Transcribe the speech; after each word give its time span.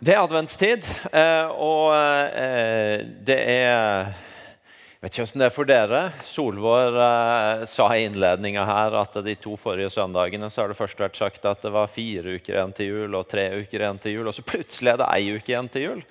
Det 0.00 0.14
er 0.14 0.22
adventstid, 0.24 0.86
eh, 1.12 1.50
og 1.60 1.90
eh, 1.92 3.02
det 3.20 3.36
er 3.36 4.06
Jeg 4.08 5.02
vet 5.04 5.12
ikke 5.12 5.24
hvordan 5.26 5.42
det 5.42 5.44
er 5.44 5.52
for 5.52 5.68
dere. 5.68 5.98
Solvår 6.24 6.96
eh, 7.04 7.64
sa 7.68 7.90
i 7.92 8.06
innledninga 8.06 8.64
her 8.64 8.96
at 8.96 9.18
de 9.26 9.34
to 9.36 9.58
forrige 9.60 9.90
søndagene 9.92 10.48
så 10.48 10.62
har 10.62 10.72
det 10.72 10.78
først 10.78 11.02
vært 11.04 11.20
sagt 11.20 11.44
at 11.44 11.60
det 11.60 11.74
var 11.74 11.92
fire 11.92 12.38
uker 12.38 12.54
igjen 12.54 12.72
til 12.78 12.88
jul 12.94 13.18
og 13.18 13.28
tre 13.28 13.44
uker 13.60 13.76
igjen 13.76 14.00
til 14.00 14.16
jul, 14.16 14.32
og 14.32 14.38
så 14.38 14.46
plutselig 14.54 14.94
er 14.94 15.02
det 15.02 15.10
ei 15.18 15.36
uke 15.36 15.52
igjen 15.52 15.68
til 15.76 15.86
jul. 15.90 16.02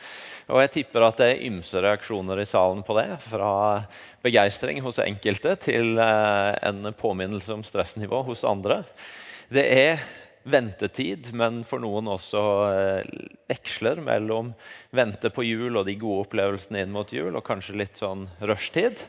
Og 0.54 0.62
jeg 0.62 0.74
tipper 0.78 1.08
at 1.08 1.18
det 1.24 1.32
er 1.32 1.44
ymse 1.50 1.82
reaksjoner 1.82 2.44
i 2.46 2.48
salen 2.54 2.86
på 2.86 3.00
det. 3.00 3.08
Fra 3.26 3.52
begeistring 4.21 4.84
hos 4.86 5.02
enkelte 5.02 5.58
til 5.66 5.98
en 5.98 6.94
påminnelse 6.94 7.58
om 7.58 7.66
stressnivå 7.66 8.21
hos 8.30 8.46
andre. 8.46 8.84
Det 9.50 9.66
er 9.66 10.08
ventetid, 10.48 11.32
men 11.36 11.64
for 11.68 11.82
noen 11.84 12.08
også 12.12 12.42
eh, 12.70 13.12
veksler 13.50 14.00
mellom 14.04 14.54
vente 14.96 15.32
på 15.34 15.46
jul 15.46 15.80
og 15.80 15.86
de 15.88 15.98
gode 16.00 16.26
opplevelsene 16.27 16.84
inn 16.84 16.94
mot 16.94 17.12
jul, 17.12 17.34
og 17.36 17.46
kanskje 17.46 17.77
litt 17.80 18.00
sånn 18.00 18.26
rushtid 18.40 19.04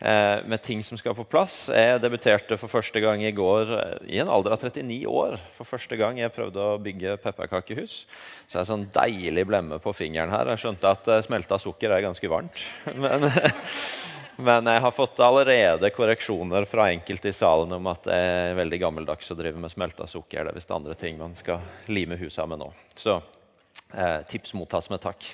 eh, 0.00 0.40
med 0.48 0.62
ting 0.64 0.84
som 0.86 0.98
skal 1.00 1.16
på 1.18 1.26
plass. 1.28 1.66
Jeg 1.74 2.00
debuterte 2.02 2.58
for 2.60 2.72
første 2.72 3.02
gang 3.04 3.22
i 3.26 3.34
går 3.36 3.74
eh, 3.76 3.96
i 4.16 4.20
en 4.22 4.32
alder 4.32 4.56
av 4.56 4.64
39 4.64 5.00
år. 5.10 5.38
For 5.58 5.68
første 5.68 6.00
gang 6.00 6.20
jeg 6.22 6.34
prøvde 6.34 6.64
å 6.64 6.80
bygge 6.82 7.18
pepperkakehus. 7.24 8.02
Så 8.46 8.58
jeg 8.58 8.62
er 8.64 8.70
sånn 8.72 8.88
deilig 8.94 9.46
blemme 9.50 9.80
på 9.82 9.94
fingeren 9.96 10.32
her. 10.34 10.54
Jeg 10.54 10.64
skjønte 10.64 10.96
at 10.96 11.10
smelta 11.28 11.60
sukker 11.60 11.92
er 11.94 12.08
ganske 12.08 12.32
varmt. 12.32 12.64
Men 13.02 13.28
men 14.40 14.66
jeg 14.66 14.80
har 14.80 14.94
fått 14.94 15.20
allerede 15.20 15.90
korreksjoner 15.94 16.64
fra 16.68 16.88
enkelte 16.92 17.28
i 17.28 17.36
salen 17.36 17.72
om 17.76 17.86
at 17.90 18.06
det 18.08 18.16
er 18.16 18.56
veldig 18.58 18.80
gammeldags 18.82 19.30
å 19.32 19.36
drive 19.38 19.60
med 19.60 19.72
smelta 19.72 20.06
sukker. 20.08 20.44
Det 20.44 20.52
er 20.52 20.58
visst 20.58 20.72
andre 20.74 20.96
ting 20.98 21.18
man 21.20 21.36
skal 21.38 21.62
lime 21.92 22.18
husa 22.20 22.46
med 22.48 22.62
nå. 22.62 22.70
Så 22.98 23.18
eh, 23.94 24.20
tips 24.30 24.54
mottas 24.58 24.90
med 24.90 25.02
takk. 25.04 25.26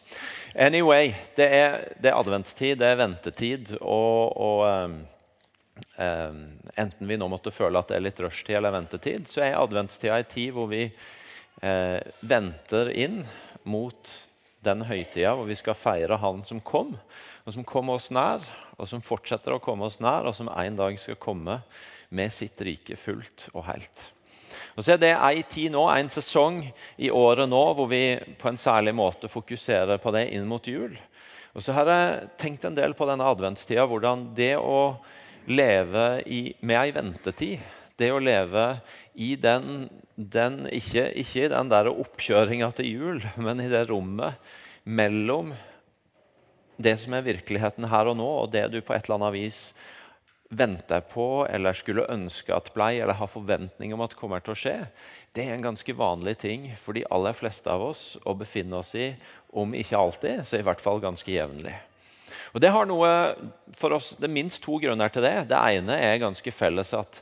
Anyway, 0.54 1.14
det 1.38 1.48
er, 1.58 1.76
det 2.00 2.12
er 2.12 2.18
adventstid, 2.18 2.78
det 2.82 2.90
er 2.90 3.00
ventetid. 3.00 3.74
Og, 3.80 4.36
og 4.36 4.62
eh, 4.68 4.98
eh, 6.06 6.40
enten 6.84 7.10
vi 7.10 7.18
nå 7.20 7.30
måtte 7.32 7.54
føle 7.54 7.80
at 7.80 7.92
det 7.92 8.00
er 8.00 8.06
litt 8.08 8.22
rushtid 8.24 8.58
eller 8.58 8.74
ventetid, 8.76 9.30
så 9.32 9.44
er 9.46 9.58
adventstida 9.60 10.20
ei 10.20 10.28
tid 10.30 10.54
hvor 10.56 10.70
vi 10.72 10.86
eh, 10.86 11.98
venter 12.20 12.92
inn 12.94 13.22
mot 13.66 14.14
den 14.66 14.84
høytida 14.88 15.32
hvor 15.36 15.48
vi 15.48 15.56
skal 15.58 15.78
feire 15.78 16.18
Han 16.20 16.42
som 16.44 16.60
kom, 16.60 16.96
og 17.46 17.54
som 17.54 17.64
kom 17.66 17.94
oss 17.94 18.10
nær 18.14 18.44
og 18.76 18.88
som 18.90 19.04
fortsetter 19.04 19.54
å 19.56 19.62
komme 19.62 19.88
oss 19.88 20.00
nær, 20.04 20.26
og 20.28 20.36
som 20.36 20.50
en 20.52 20.76
dag 20.76 20.98
skal 21.00 21.18
komme 21.20 21.60
med 22.12 22.34
sitt 22.34 22.60
rike 22.64 22.96
fullt 23.00 23.48
og 23.54 23.64
helt. 23.70 24.02
Og 24.76 24.84
så 24.84 24.94
er 24.94 25.00
Det 25.00 25.12
ei 25.14 25.42
tid 25.48 25.72
nå, 25.72 25.86
en 25.88 26.10
sesong 26.12 26.62
i 26.96 27.10
året 27.10 27.48
nå 27.48 27.62
hvor 27.76 27.88
vi 27.88 28.18
på 28.38 28.48
en 28.48 28.60
særlig 28.60 28.94
måte 28.94 29.28
fokuserer 29.28 29.98
på 29.98 30.12
det 30.12 30.28
inn 30.36 30.46
mot 30.48 30.66
jul. 30.66 30.96
Og 31.56 31.64
så 31.64 31.72
har 31.72 31.88
jeg 31.88 32.28
tenkt 32.36 32.64
en 32.68 32.76
del 32.76 32.92
på 32.94 33.08
denne 33.08 33.24
adventstida, 33.24 33.86
hvordan 33.88 34.28
det 34.36 34.56
å 34.60 34.98
leve 35.48 36.20
i, 36.26 36.52
med 36.60 36.76
ei 36.82 36.92
ventetid 36.92 37.64
Det 37.96 38.10
å 38.12 38.20
leve 38.20 38.66
i 39.14 39.32
den, 39.40 39.88
den 40.16 40.64
ikke, 40.68 41.08
ikke 41.16 41.46
i 41.46 41.52
den 41.52 41.72
der 41.72 41.88
oppkjøringa 41.88 42.68
til 42.76 42.90
jul, 42.90 43.22
men 43.40 43.62
i 43.64 43.70
det 43.72 43.86
rommet 43.88 44.36
mellom 44.84 45.54
det 46.76 46.98
som 47.00 47.16
er 47.16 47.24
virkeligheten 47.24 47.88
her 47.88 48.10
og 48.10 48.18
nå, 48.18 48.26
og 48.44 48.50
det 48.52 48.66
du 48.72 48.82
på 48.84 48.92
et 48.92 49.06
eller 49.06 49.16
annet 49.16 49.36
vis 49.38 49.60
venter 50.52 51.00
på 51.10 51.46
eller 51.50 51.74
skulle 51.74 52.06
ønske 52.12 52.54
at 52.54 52.68
blei, 52.74 52.98
eller 53.00 53.16
har 53.18 53.32
forventning 53.32 53.94
om 53.96 54.04
at 54.04 54.14
kommer 54.18 54.44
til 54.44 54.54
å 54.54 54.60
skje, 54.60 54.76
det 55.34 55.46
er 55.46 55.56
en 55.56 55.64
ganske 55.64 55.96
vanlig 55.96 56.36
ting 56.44 56.68
for 56.80 56.96
de 56.96 57.04
aller 57.12 57.34
fleste 57.36 57.72
av 57.72 57.82
oss 57.88 58.04
å 58.24 58.36
befinne 58.38 58.78
oss 58.78 58.94
i, 58.96 59.10
om 59.56 59.74
ikke 59.74 59.98
alltid, 59.98 60.44
så 60.46 60.60
i 60.60 60.64
hvert 60.64 60.84
fall 60.84 61.02
ganske 61.02 61.32
jevnlig. 61.32 61.74
Og 62.54 62.62
Det 62.62 62.70
har 62.72 62.86
noe 62.88 63.10
for 63.76 63.96
oss, 63.96 64.14
det 64.16 64.28
er 64.28 64.36
minst 64.36 64.62
to 64.64 64.78
grunner 64.80 65.12
til 65.12 65.24
det. 65.26 65.48
Det 65.50 65.58
ene 65.76 65.98
er 66.00 66.22
ganske 66.22 66.52
felles 66.54 66.92
at 66.96 67.20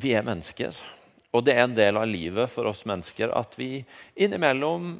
vi 0.00 0.14
er 0.16 0.26
mennesker. 0.26 0.76
Og 1.30 1.44
det 1.46 1.54
er 1.54 1.64
en 1.64 1.76
del 1.76 1.98
av 2.00 2.08
livet 2.10 2.50
for 2.50 2.68
oss 2.70 2.82
mennesker 2.88 3.32
at 3.36 3.54
vi 3.58 3.84
innimellom 4.18 4.96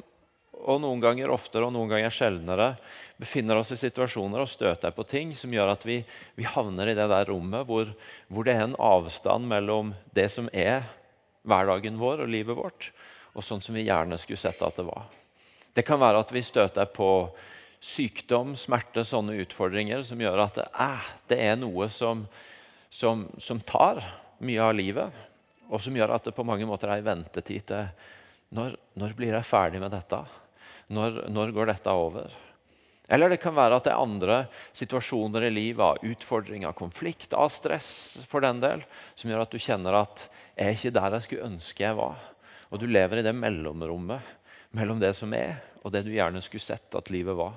og 0.61 0.81
noen 0.83 1.01
ganger 1.01 1.31
oftere 1.33 1.67
og 1.67 1.73
noen 1.73 1.89
ganger 1.89 2.13
sjeldnere 2.13 2.73
befinner 3.21 3.59
oss 3.59 3.73
i 3.73 3.79
situasjoner 3.79 4.43
og 4.43 4.49
støter 4.49 4.93
på 4.93 5.05
ting 5.09 5.33
som 5.37 5.53
gjør 5.53 5.73
at 5.73 5.85
vi, 5.87 5.99
vi 6.37 6.45
havner 6.47 6.91
i 6.91 6.97
det 6.97 7.07
der 7.09 7.29
rommet 7.29 7.65
hvor, 7.69 7.89
hvor, 8.29 8.45
det 8.45 8.55
er 8.55 8.67
en 8.67 8.77
avstand 8.77 9.49
mellom 9.49 9.95
det 10.15 10.27
som 10.33 10.49
er 10.53 10.85
hverdagen 11.47 11.97
vår 12.01 12.23
og 12.25 12.29
livet 12.29 12.57
vårt, 12.57 12.91
og 13.33 13.45
sånn 13.45 13.63
som 13.63 13.73
vi 13.77 13.87
gjerne 13.87 14.19
skulle 14.21 14.41
sett 14.41 14.61
at 14.61 14.77
det 14.77 14.85
var. 14.85 15.07
Det 15.73 15.85
kan 15.87 16.01
være 16.01 16.21
at 16.21 16.33
vi 16.33 16.43
støter 16.45 16.89
på 16.93 17.09
sykdom, 17.81 18.53
smerte, 18.59 19.01
sånne 19.07 19.39
utfordringer 19.41 20.03
som 20.05 20.21
gjør 20.21 20.43
at 20.45 20.59
det, 20.59 20.67
eh, 20.85 21.11
det 21.31 21.39
er 21.49 21.55
noe 21.57 21.87
som, 21.89 22.27
som, 22.93 23.25
som, 23.41 23.61
tar 23.65 24.03
mye 24.41 24.61
av 24.63 24.75
livet, 24.75 25.21
og 25.71 25.81
som 25.81 25.95
gjør 25.95 26.15
at 26.17 26.27
det 26.27 26.35
på 26.35 26.45
mange 26.47 26.67
måter 26.67 26.91
er 26.91 27.01
en 27.01 27.09
ventetid 27.13 27.67
til 27.69 28.09
når, 28.51 28.75
når 28.99 29.13
blir 29.15 29.35
jeg 29.37 29.47
ferdig 29.47 29.79
med 29.79 29.93
dette? 29.93 30.17
Når, 30.91 31.21
når, 31.31 31.53
går 31.55 31.69
dette 31.71 31.93
over? 31.95 32.33
Eller 33.11 33.31
det 33.31 33.39
kan 33.43 33.55
være 33.55 33.77
at 33.79 33.87
det 33.87 33.93
er 33.93 34.03
andre 34.03 34.39
situasjoner 34.75 35.47
i 35.47 35.53
livet, 35.53 35.83
av 35.83 36.03
utfordring, 36.03 36.65
av 36.67 36.75
konflikt, 36.75 37.31
av 37.31 37.47
stress, 37.51 37.93
for 38.27 38.43
den 38.43 38.59
del, 38.63 38.83
som 39.15 39.31
gjør 39.31 39.45
at 39.45 39.55
du 39.55 39.59
kjenner 39.59 40.01
at 40.01 40.25
jeg 40.57 40.67
er 40.67 40.75
ikke 40.75 40.93
der 40.99 41.15
jeg 41.15 41.27
skulle 41.27 41.47
ønske 41.47 41.85
jeg 41.85 41.97
var. 41.97 42.19
Og 42.71 42.83
du 42.83 42.87
lever 42.91 43.21
i 43.21 43.25
det 43.25 43.35
mellomrommet 43.35 44.35
mellom 44.75 44.99
det 44.99 45.13
som 45.15 45.31
er, 45.35 45.61
og 45.81 45.95
det 45.95 46.03
du 46.05 46.11
gjerne 46.11 46.43
skulle 46.43 46.63
sett 46.63 46.99
at 46.99 47.11
livet 47.11 47.35
var. 47.39 47.55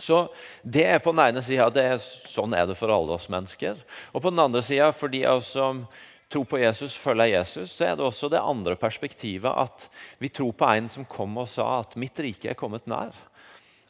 Så 0.00 0.24
det 0.62 0.86
er 0.88 1.02
på 1.04 1.12
den 1.12 1.24
ene 1.26 1.42
sida 1.44 1.68
sånn 2.00 2.54
er 2.56 2.66
det 2.66 2.78
for 2.78 2.92
alle 2.92 3.18
oss 3.18 3.28
mennesker. 3.32 3.76
Og 4.12 4.22
på 4.24 4.32
den 4.32 4.40
andre 4.40 4.62
sida, 4.64 4.88
for 4.96 5.12
de 5.12 5.24
av 5.28 5.42
oss 5.42 5.52
som 5.56 5.84
tror 6.32 6.46
på 6.48 6.62
Jesus, 6.62 6.94
følger 6.96 7.34
Jesus, 7.34 7.74
så 7.76 7.90
er 7.90 7.98
det 7.98 8.06
også 8.06 8.30
det 8.32 8.40
andre 8.40 8.76
perspektivet 8.80 9.52
at 9.52 9.88
vi 10.22 10.30
tror 10.32 10.54
på 10.56 10.70
en 10.72 10.88
som 10.88 11.04
kom 11.04 11.36
og 11.36 11.50
sa 11.52 11.82
at 11.82 11.96
'mitt 11.96 12.18
rike 12.24 12.48
er 12.50 12.56
kommet 12.56 12.88
nær'. 12.88 13.12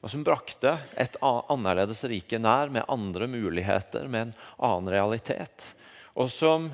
Og 0.03 0.11
som 0.11 0.25
brakte 0.27 0.81
et 0.99 1.17
annerledes 1.23 2.03
rike 2.11 2.39
nær, 2.39 2.69
med 2.69 2.89
andre 2.89 3.29
muligheter, 3.31 4.09
med 4.09 4.21
en 4.21 4.35
annen 4.59 4.91
realitet. 4.91 5.63
Og 6.19 6.31
som 6.31 6.73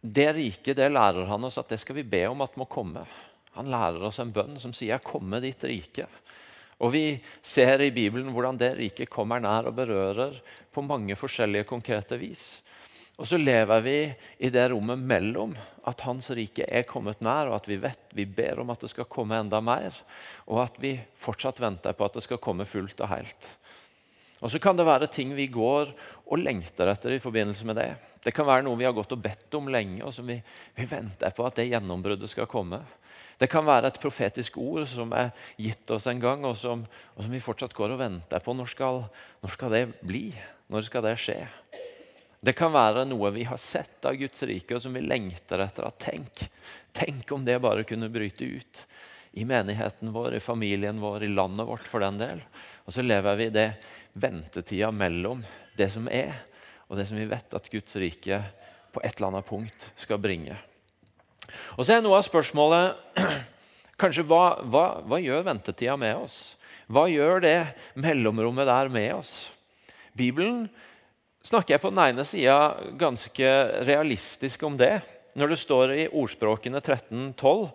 det 0.00 0.32
riket 0.36 0.76
det 0.76 0.92
lærer 0.92 1.24
han 1.24 1.44
oss 1.44 1.58
at 1.58 1.68
det 1.68 1.80
skal 1.80 1.96
vi 1.96 2.02
be 2.02 2.26
om 2.28 2.40
at 2.44 2.56
må 2.60 2.68
komme. 2.68 3.06
Han 3.56 3.70
lærer 3.72 4.02
oss 4.04 4.20
en 4.20 4.32
bønn 4.32 4.60
som 4.60 4.72
sier 4.72 4.98
'komme 4.98 5.40
ditt 5.40 5.64
rike'. 5.64 6.06
Og 6.80 6.92
Vi 6.94 7.20
ser 7.42 7.82
i 7.84 7.92
Bibelen 7.92 8.32
hvordan 8.32 8.58
det 8.60 8.72
riket 8.78 9.12
kommer 9.12 9.40
nær 9.42 9.68
og 9.68 9.76
berører 9.76 10.38
på 10.72 10.84
mange 10.84 11.16
forskjellige 11.18 11.68
konkrete 11.68 12.16
vis. 12.20 12.62
Og 13.20 13.28
så 13.28 13.36
lever 13.36 13.82
vi 13.84 13.96
i 14.40 14.48
det 14.48 14.70
rommet 14.72 14.96
mellom 14.96 15.52
at 15.84 16.00
Hans 16.06 16.30
rike 16.32 16.64
er 16.64 16.86
kommet 16.88 17.20
nær, 17.20 17.50
og 17.50 17.58
at 17.58 17.66
vi 17.68 17.76
vet, 17.82 18.00
vi 18.16 18.24
ber 18.24 18.62
om 18.62 18.72
at 18.72 18.80
det 18.80 18.88
skal 18.94 19.08
komme 19.12 19.36
enda 19.36 19.60
mer, 19.60 19.92
og 20.48 20.62
at 20.64 20.78
vi 20.80 20.94
fortsatt 21.20 21.60
venter 21.60 21.92
på 21.92 22.06
at 22.06 22.16
det 22.16 22.24
skal 22.24 22.40
komme 22.40 22.64
fullt 22.64 23.02
og 23.04 23.12
helt. 23.12 23.48
Og 24.40 24.48
så 24.48 24.56
kan 24.62 24.78
det 24.78 24.88
være 24.88 25.10
ting 25.12 25.34
vi 25.36 25.50
går 25.52 25.92
og 26.32 26.40
lengter 26.40 26.88
etter 26.88 27.12
i 27.12 27.20
forbindelse 27.20 27.66
med 27.68 27.76
det. 27.76 27.90
Det 28.24 28.32
kan 28.32 28.48
være 28.48 28.64
noe 28.64 28.80
vi 28.80 28.88
har 28.88 28.96
gått 28.96 29.12
og 29.12 29.20
bedt 29.20 29.52
om 29.58 29.68
lenge, 29.68 30.00
og 30.00 30.16
som 30.16 30.24
vi, 30.24 30.38
vi 30.76 30.88
venter 30.88 31.36
på 31.36 31.44
at 31.44 31.60
det 31.60 31.68
gjennombruddet 31.68 32.32
skal 32.32 32.48
komme. 32.48 32.80
Det 33.40 33.48
kan 33.48 33.64
være 33.64 33.88
et 33.88 34.00
profetisk 34.00 34.58
ord 34.60 34.84
som 34.90 35.14
er 35.16 35.30
gitt 35.56 35.88
oss 35.94 36.06
en 36.10 36.20
gang, 36.20 36.44
og 36.44 36.58
som, 36.60 36.82
og 37.16 37.24
som 37.24 37.32
vi 37.32 37.40
fortsatt 37.40 37.72
går 37.76 37.94
og 37.94 38.02
venter 38.02 38.42
på. 38.44 38.52
Når 38.56 38.68
skal, 38.68 39.04
når 39.40 39.54
skal 39.54 39.72
det 39.72 39.84
bli? 40.04 40.26
Når 40.68 40.84
skal 40.90 41.06
det 41.08 41.14
skje? 41.22 41.38
Det 42.40 42.52
kan 42.56 42.72
være 42.72 43.06
noe 43.08 43.32
vi 43.32 43.46
har 43.48 43.60
sett 43.60 44.04
av 44.08 44.16
Guds 44.20 44.44
rike, 44.48 44.76
og 44.76 44.84
som 44.84 44.92
vi 44.96 45.04
lengter 45.04 45.64
etter. 45.64 45.88
at 45.88 45.98
Tenk, 46.04 46.44
tenk 46.96 47.32
om 47.32 47.44
det 47.44 47.58
bare 47.64 47.84
kunne 47.88 48.12
bryte 48.12 48.44
ut 48.44 48.84
i 49.32 49.44
menigheten 49.48 50.12
vår, 50.12 50.36
i 50.36 50.44
familien 50.44 51.00
vår, 51.00 51.24
i 51.24 51.32
landet 51.32 51.68
vårt 51.68 51.88
for 51.88 52.04
den 52.04 52.20
del. 52.20 52.40
Og 52.84 52.96
så 52.96 53.04
lever 53.04 53.40
vi 53.40 53.48
i 53.48 53.56
det 53.56 53.68
ventetida 54.20 54.90
mellom 54.92 55.44
det 55.76 55.88
som 55.92 56.08
er, 56.12 56.34
og 56.88 56.98
det 56.98 57.08
som 57.08 57.16
vi 57.16 57.28
vet 57.30 57.56
at 57.56 57.72
Guds 57.72 57.96
rike 58.00 58.42
på 58.90 59.00
et 59.04 59.14
eller 59.14 59.30
annet 59.30 59.48
punkt 59.48 59.92
skal 60.00 60.20
bringe. 60.20 60.56
Og 61.76 61.84
så 61.84 61.96
er 61.96 62.04
noe 62.04 62.18
av 62.18 62.26
spørsmålet 62.26 63.20
kanskje 64.00 64.26
hva, 64.28 64.60
hva, 64.64 64.84
hva 65.06 65.20
gjør 65.22 65.46
ventetida 65.46 65.96
med 66.00 66.24
oss? 66.24 66.40
Hva 66.90 67.06
gjør 67.10 67.42
det 67.44 67.58
mellomrommet 68.00 68.66
der 68.66 68.90
med 68.90 69.12
oss? 69.14 69.34
Bibelen 70.16 70.64
snakker 71.46 71.76
jeg 71.76 71.82
på 71.84 71.92
den 71.92 72.02
ene 72.02 72.26
sida 72.26 72.58
ganske 72.98 73.52
realistisk 73.86 74.64
om 74.66 74.78
det. 74.80 74.98
Når 75.38 75.52
det 75.52 75.60
står 75.62 75.94
i 75.94 76.08
ordspråkene 76.10 76.82
13.12 76.82 77.68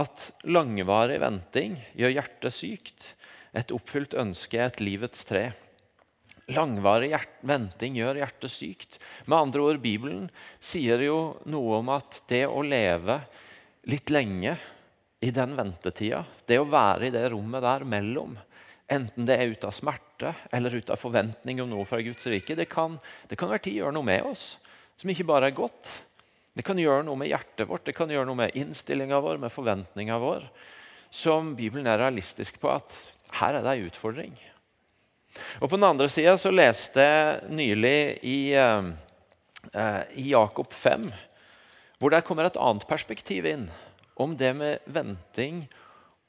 at 0.00 0.28
langvarig 0.46 1.18
venting 1.22 1.78
gjør 1.98 2.14
hjertet 2.18 2.54
sykt. 2.54 3.08
Et 3.56 3.72
oppfylt 3.74 4.14
ønske 4.14 4.60
er 4.60 4.68
et 4.68 4.82
livets 4.84 5.24
tre. 5.26 5.50
Langvarig 6.50 7.12
venting 7.46 7.96
gjør 8.00 8.18
hjertet 8.20 8.52
sykt. 8.52 8.98
Med 9.26 9.38
andre 9.38 9.62
ord, 9.62 9.80
Bibelen 9.82 10.26
sier 10.58 11.02
jo 11.04 11.36
noe 11.50 11.78
om 11.78 11.92
at 11.94 12.22
det 12.30 12.46
å 12.48 12.64
leve 12.66 13.20
litt 13.90 14.10
lenge 14.10 14.56
i 15.20 15.30
den 15.34 15.54
ventetida. 15.56 16.24
Det 16.46 16.58
å 16.58 16.68
være 16.68 17.08
i 17.08 17.14
det 17.14 17.26
rommet 17.30 17.62
der 17.62 17.86
mellom. 17.86 18.34
Enten 18.90 19.28
det 19.28 19.36
er 19.38 19.52
ut 19.52 19.64
av 19.68 19.74
smerte 19.76 20.34
eller 20.50 20.74
ut 20.74 20.90
av 20.90 20.98
forventning 20.98 21.62
om 21.62 21.70
noe 21.70 21.86
fra 21.86 22.00
Guds 22.02 22.26
rike. 22.32 22.56
Det 22.58 22.66
kan, 22.70 22.98
det 23.30 23.38
kan 23.38 23.52
være 23.52 23.68
tid 23.68 23.78
gjøre 23.78 23.94
noe 23.94 24.10
med 24.10 24.26
oss 24.32 24.56
som 25.00 25.12
ikke 25.12 25.28
bare 25.28 25.48
er 25.48 25.56
godt. 25.56 25.88
Det 26.56 26.64
kan 26.66 26.78
gjøre 26.80 27.06
noe 27.06 27.16
med 27.16 27.30
hjertet 27.30 27.68
vårt, 27.70 27.86
det 27.86 27.94
kan 27.96 28.10
gjøre 28.10 28.26
noe 28.28 28.42
med 28.42 28.56
innstillinga 28.58 29.20
vår, 29.22 29.38
med 29.40 29.54
forventninga 29.54 30.18
vår. 30.20 30.44
Som 31.14 31.54
Bibelen 31.56 31.88
er 31.88 32.02
realistisk 32.02 32.58
på 32.60 32.72
at 32.74 32.96
her 33.38 33.56
er 33.56 33.64
det 33.64 33.76
ei 33.76 33.86
utfordring. 33.86 34.34
Og 35.60 35.68
På 35.70 35.76
den 35.76 35.86
andre 35.86 36.08
sida 36.10 36.36
leste 36.50 37.04
jeg 37.04 37.50
nylig 37.54 38.18
i, 38.26 38.52
eh, 38.54 40.02
i 40.16 40.30
Jakob 40.32 40.72
5, 40.72 41.10
hvor 41.98 42.10
der 42.10 42.24
kommer 42.24 42.48
et 42.48 42.56
annet 42.56 42.86
perspektiv 42.88 43.46
inn. 43.46 43.70
Om 44.16 44.36
det 44.36 44.54
med 44.56 44.78
venting 44.86 45.64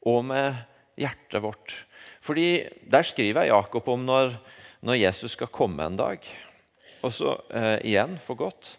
og 0.05 0.25
med 0.25 0.55
hjertet 0.99 1.41
vårt. 1.43 1.75
Fordi 2.21 2.69
Der 2.89 3.03
skriver 3.03 3.49
Jakob 3.49 3.87
om 3.87 4.05
når, 4.05 4.37
når 4.81 5.01
Jesus 5.01 5.31
skal 5.31 5.47
komme 5.47 5.83
en 5.83 5.97
dag. 5.97 6.19
Og 7.01 7.13
så 7.13 7.35
eh, 7.49 7.79
igjen 7.83 8.17
for 8.19 8.35
godt. 8.35 8.77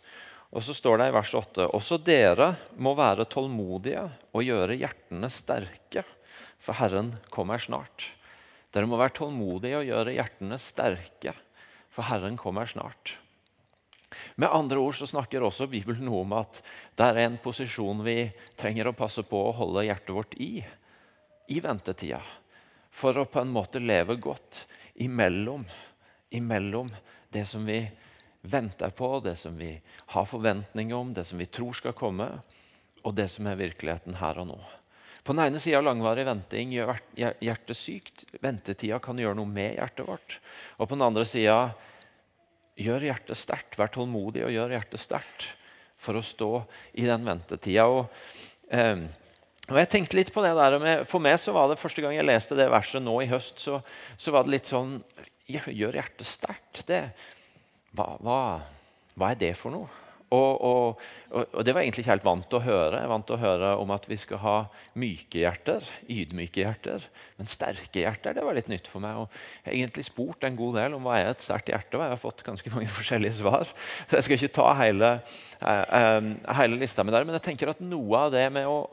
Og 0.53 0.63
så 0.63 0.75
står 0.77 0.99
det 0.99 1.09
i 1.09 1.15
vers 1.17 1.35
8.: 1.35 1.67
Også 1.73 1.99
dere 1.99 2.55
må 2.77 2.95
være 2.95 3.25
tålmodige 3.25 4.05
og 4.33 4.45
gjøre 4.45 4.77
hjertene 4.77 5.31
sterke, 5.33 6.05
for 6.61 6.77
Herren 6.77 7.15
kommer 7.31 7.59
snart. 7.59 8.13
Dere 8.73 8.89
må 8.89 8.99
være 9.01 9.17
tålmodige 9.19 9.81
og 9.81 9.89
gjøre 9.89 10.15
hjertene 10.17 10.59
sterke, 10.61 11.35
for 11.93 12.09
Herren 12.09 12.39
kommer 12.41 12.69
snart. 12.71 13.19
Med 14.37 14.53
andre 14.53 14.81
ord 14.81 14.97
så 14.97 15.09
snakker 15.09 15.45
også 15.45 15.69
Bibelen 15.73 16.05
noe 16.09 16.23
om 16.25 16.35
at 16.37 16.61
det 16.97 17.09
er 17.09 17.23
en 17.25 17.39
posisjon 17.41 18.03
vi 18.05 18.27
trenger 18.61 18.91
å 18.91 18.97
passe 18.97 19.25
på 19.25 19.41
å 19.41 19.55
holde 19.57 19.87
hjertet 19.89 20.15
vårt 20.17 20.37
i 20.41 20.55
i 21.53 21.59
ventetida 21.61 22.21
for 22.93 23.17
å 23.19 23.25
på 23.29 23.41
en 23.41 23.53
måte 23.53 23.81
leve 23.81 24.19
godt 24.21 24.67
imellom, 25.01 25.65
imellom 26.31 26.93
det 27.33 27.47
som 27.49 27.65
vi 27.67 27.81
venter 28.43 28.93
på, 28.93 29.15
det 29.25 29.37
som 29.41 29.57
vi 29.57 29.73
har 30.13 30.29
forventninger 30.29 30.97
om, 30.97 31.15
det 31.15 31.25
som 31.25 31.41
vi 31.41 31.49
tror 31.49 31.73
skal 31.77 31.97
komme, 31.97 32.29
og 33.03 33.17
det 33.17 33.29
som 33.33 33.49
er 33.49 33.59
virkeligheten 33.59 34.19
her 34.21 34.43
og 34.43 34.51
nå. 34.53 34.59
På 35.23 35.35
den 35.35 35.45
ene 35.45 35.61
sida 35.63 35.81
langvarig 35.85 36.25
venting 36.27 36.73
gjør 36.75 36.99
hjertet 37.15 37.79
sykt. 37.79 38.25
Ventetida 38.43 38.99
kan 39.03 39.19
gjøre 39.19 39.39
noe 39.39 39.47
med 39.47 39.77
hjertet 39.77 40.09
vårt. 40.09 40.39
Og 40.79 40.89
på 40.89 40.97
den 40.97 41.07
andre 41.07 41.27
sida 41.29 41.59
gjør 42.83 43.07
hjertet 43.07 43.39
sterkt. 43.39 43.79
Vær 43.79 43.93
tålmodig 43.95 44.43
og 44.49 44.55
gjør 44.55 44.75
hjertet 44.75 45.03
sterkt 45.03 45.47
for 46.03 46.19
å 46.19 46.25
stå 46.27 46.51
i 46.99 47.07
den 47.07 47.23
ventetida. 47.27 47.87
Og, 47.87 48.11
eh, 48.75 49.05
og 49.71 49.79
jeg 49.79 49.93
tenkte 49.93 50.19
litt 50.19 50.35
på 50.35 50.43
det 50.43 50.57
der 50.59 50.79
med, 50.83 51.07
For 51.07 51.23
meg 51.23 51.39
så 51.39 51.55
var 51.55 51.71
det 51.71 51.79
første 51.79 52.03
gang 52.03 52.17
jeg 52.17 52.27
leste 52.27 52.59
det 52.59 52.71
verset 52.73 53.03
nå 53.03 53.21
i 53.23 53.31
høst, 53.31 53.63
så, 53.63 53.79
så 54.19 54.35
var 54.35 54.47
det 54.47 54.57
litt 54.59 54.73
sånn 54.73 54.99
Gjør 55.53 55.99
hjertet 55.99 56.25
sterkt. 56.25 56.89
Hva, 57.93 58.07
hva, 58.23 58.37
hva, 59.19 59.27
er 59.29 59.37
det 59.37 59.51
for 59.59 59.75
noe? 59.75 60.02
Og, 60.33 60.63
og, 60.65 61.03
og, 61.35 61.59
det 61.65 61.75
var 61.75 61.83
jeg 61.83 61.91
egentlig 61.91 62.05
ikke 62.07 62.15
helt 62.15 62.25
vant 62.25 62.47
til 62.49 62.59
å 62.59 62.65
høre. 62.65 62.97
Jeg 62.97 63.05
er 63.05 63.11
vant 63.13 63.27
til 63.29 63.37
å 63.37 63.43
høre 63.43 63.73
om 63.83 63.91
at 63.93 64.07
vi 64.09 64.17
skal 64.21 64.41
ha 64.41 64.55
myke 64.99 65.43
hjerter, 65.43 65.85
ydmyke 66.09 66.63
hjerter. 66.63 67.05
Men 67.37 67.51
sterke 67.53 68.01
hjerter 68.01 68.39
det 68.39 68.47
var 68.47 68.57
litt 68.57 68.71
nytt 68.73 68.89
for 68.89 69.05
meg. 69.05 69.21
Og 69.21 69.29
jeg 69.61 69.67
har 69.67 69.77
egentlig 69.77 70.07
spurt 70.09 70.47
en 70.49 70.57
god 70.57 70.79
del 70.81 70.97
om 70.97 71.05
hva 71.05 71.19
er 71.21 71.33
et 71.35 71.45
sterkt 71.45 71.69
hjerte. 71.73 71.99
Og 71.99 72.07
jeg 72.07 72.15
har 72.15 72.23
fått 72.23 72.45
ganske 72.47 72.73
mange 72.73 72.91
forskjellige 72.99 73.41
svar. 73.43 73.69
Så 74.07 74.19
jeg 74.19 74.29
skal 74.29 74.39
ikke 74.39 74.57
ta 74.57 74.69
hele, 74.81 75.15
eh, 75.61 75.85
eh, 76.01 76.21
hele 76.63 76.81
lista 76.81 77.05
med 77.05 77.17
der. 77.17 77.29
Men 77.29 77.37
jeg 77.37 77.51
tenker 77.51 77.75
at 77.75 77.85
noe 77.85 78.27
av 78.27 78.33
det 78.33 78.47
med 78.57 78.71
å 78.71 78.87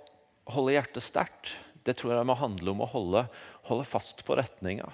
holde 0.50 0.76
hjertet 0.76 1.06
sterkt, 1.06 1.54
det 1.88 1.96
tror 1.98 2.18
jeg 2.18 2.28
må 2.28 2.36
handle 2.38 2.74
om 2.74 2.84
å 2.84 2.90
holde, 2.90 3.24
holde 3.70 3.88
fast 3.88 4.26
på 4.28 4.36
retninga. 4.38 4.90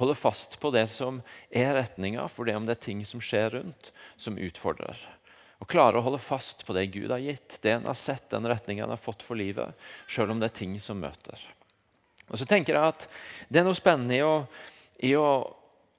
Holde 0.00 0.16
fast 0.18 0.56
på 0.62 0.72
det 0.74 0.86
som 0.90 1.20
er 1.54 1.76
retninga, 1.76 2.24
for 2.32 2.48
det 2.48 2.56
om 2.58 2.64
det 2.66 2.78
er 2.78 2.86
ting 2.88 3.04
som 3.06 3.20
skjer 3.22 3.52
rundt, 3.58 3.92
som 4.18 4.40
utfordrer. 4.40 4.98
Å 5.64 5.68
klare 5.70 5.96
å 5.96 6.04
holde 6.04 6.20
fast 6.20 6.66
på 6.68 6.74
det 6.76 6.90
Gud 6.92 7.08
har 7.08 7.22
gitt, 7.24 7.56
det 7.64 7.72
en 7.72 7.86
har 7.88 7.96
sett, 7.96 8.26
den 8.28 8.44
retningen 8.50 8.84
en 8.84 8.92
har 8.92 9.00
fått 9.00 9.24
for 9.24 9.38
livet, 9.40 9.72
sjøl 10.04 10.34
om 10.34 10.42
det 10.42 10.50
er 10.50 10.58
ting 10.58 10.74
som 10.82 11.00
møter. 11.00 11.40
Og 12.28 12.36
så 12.36 12.44
tenker 12.48 12.76
jeg 12.76 12.92
at 12.92 13.06
Det 13.48 13.60
er 13.60 13.64
noe 13.64 13.76
spennende 13.76 14.16
i 14.16 14.20
å, 14.24 14.34
i 15.04 15.14
å 15.16 15.28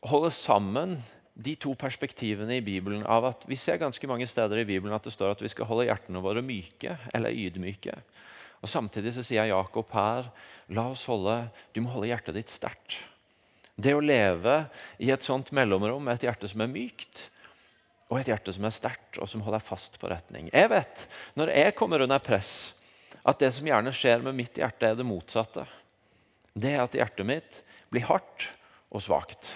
holde 0.05 0.29
sammen 0.33 0.99
de 1.33 1.55
to 1.59 1.73
perspektivene 1.77 2.59
i 2.59 2.63
Bibelen 2.65 3.03
av 3.09 3.25
at 3.31 3.45
Vi 3.49 3.57
ser 3.59 3.81
ganske 3.81 4.07
mange 4.09 4.27
steder 4.29 4.61
i 4.61 4.67
Bibelen 4.69 4.93
at 4.95 5.05
det 5.05 5.13
står 5.13 5.33
at 5.33 5.41
vi 5.41 5.51
skal 5.51 5.67
holde 5.69 5.89
hjertene 5.89 6.21
våre 6.23 6.45
myke 6.45 6.97
eller 7.13 7.33
ydmyke. 7.33 7.97
Og 8.61 8.69
Samtidig 8.69 9.13
så 9.17 9.25
sier 9.25 9.49
Jakob 9.49 9.89
her 9.97 10.29
la 10.73 10.87
oss 10.93 11.09
holde, 11.09 11.43
du 11.73 11.81
må 11.81 11.91
holde 11.93 12.09
hjertet 12.13 12.37
ditt 12.37 12.53
sterkt. 12.53 12.97
Det 13.75 13.93
å 13.97 14.01
leve 14.01 14.63
i 15.03 15.11
et 15.11 15.25
sånt 15.25 15.51
mellomrom 15.53 16.05
med 16.05 16.17
et 16.17 16.29
hjerte 16.29 16.49
som 16.49 16.63
er 16.63 16.71
mykt, 16.71 17.27
og 18.09 18.19
et 18.19 18.29
hjerte 18.29 18.53
som 18.53 18.67
er 18.67 18.73
sterkt 18.75 19.19
og 19.21 19.29
som 19.29 19.43
holder 19.45 19.63
fast 19.63 19.97
på 20.01 20.09
retning. 20.11 20.49
Jeg 20.53 20.69
vet, 20.69 21.07
Når 21.35 21.49
jeg 21.55 21.75
kommer 21.75 22.01
under 22.05 22.19
press, 22.19 22.73
at 23.25 23.39
det 23.39 23.51
som 23.53 23.65
gjerne 23.65 23.93
skjer 23.95 24.21
med 24.21 24.35
mitt 24.37 24.57
hjerte, 24.57 24.85
er 24.87 24.95
det 24.95 25.05
motsatte. 25.07 25.65
Det 26.53 26.75
er 26.75 26.83
at 26.83 26.93
hjertet 26.95 27.25
mitt 27.25 27.61
blir 27.89 28.05
hardt 28.05 28.49
og 28.93 29.01
svakt. 29.01 29.49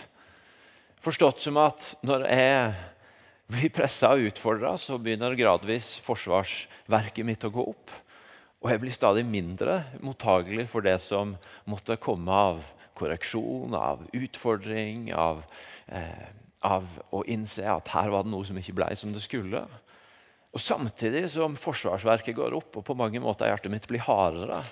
Forstått 1.00 1.46
som 1.46 1.60
at 1.62 1.94
når 2.04 2.25
jeg 2.28 2.74
blir 3.50 3.72
pressa 3.74 4.12
og 4.13 4.28
utfordra, 4.30 4.75
så 4.78 4.98
begynner 5.02 5.38
gradvis 5.38 5.95
forsvarsverket 6.06 7.25
mitt 7.25 7.45
å 7.48 7.54
gå 7.54 7.63
opp. 7.72 7.94
Og 8.60 8.74
jeg 8.74 8.81
blir 8.81 8.94
stadig 8.94 9.24
mindre 9.30 9.80
mottagelig 10.04 10.68
for 10.69 10.84
det 10.84 10.98
som 11.02 11.38
måtte 11.69 11.98
komme 12.02 12.36
av 12.36 12.60
korreksjon, 13.00 13.72
av 13.74 14.04
utfordring, 14.12 15.13
av, 15.16 15.45
eh, 15.88 16.28
av 16.65 16.88
å 17.15 17.23
innse 17.29 17.63
at 17.69 17.94
her 17.94 18.11
var 18.11 18.25
det 18.25 18.33
noe 18.33 18.47
som 18.47 18.57
ikke 18.59 18.75
ble 18.75 18.89
som 19.00 19.13
det 19.15 19.23
skulle. 19.23 19.63
Og 20.50 20.61
Samtidig 20.63 21.27
som 21.31 21.56
forsvarsverket 21.59 22.35
går 22.38 22.56
opp 22.57 22.79
og 22.79 22.85
på 22.88 22.97
mange 22.97 23.21
måter 23.21 23.51
hjertet 23.51 23.71
mitt 23.71 23.88
blir 23.89 24.03
hardere, 24.03 24.63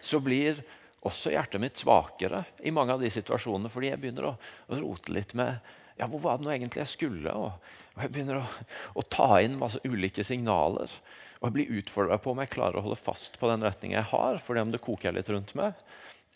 så 0.00 0.20
blir 0.24 0.62
også 1.06 1.32
hjertet 1.32 1.62
mitt 1.62 1.78
svakere 1.78 2.42
i 2.66 2.72
mange 2.74 2.94
av 2.96 3.02
de 3.02 3.10
situasjonene, 3.12 3.70
fordi 3.70 3.92
jeg 3.92 4.00
begynner 4.02 4.32
å, 4.32 4.34
rote 4.80 5.14
litt 5.14 5.34
med 5.38 5.60
ja, 5.98 6.06
hvor 6.06 6.22
var 6.22 6.38
det 6.38 6.46
nå 6.46 6.52
egentlig 6.54 6.82
jeg 6.84 6.94
skulle? 6.94 7.34
Og, 7.34 7.70
og 7.96 8.02
jeg 8.04 8.12
begynner 8.14 8.40
å, 8.40 8.66
å, 8.98 9.04
ta 9.10 9.40
inn 9.42 9.58
masse 9.58 9.80
ulike 9.86 10.24
signaler. 10.26 10.92
Og 11.38 11.48
jeg 11.48 11.56
blir 11.56 11.80
utfordra 11.80 12.18
på 12.22 12.32
om 12.32 12.42
jeg 12.42 12.52
klarer 12.54 12.78
å 12.78 12.84
holde 12.86 13.00
fast 13.00 13.38
på 13.38 13.50
den 13.50 13.64
retninga 13.66 13.98
jeg 13.98 14.10
har, 14.12 14.38
for 14.42 14.54
det 14.54 14.62
om 14.66 14.74
det 14.74 14.82
koker 14.82 15.14
litt 15.14 15.30
rundt 15.30 15.54
meg, 15.58 15.74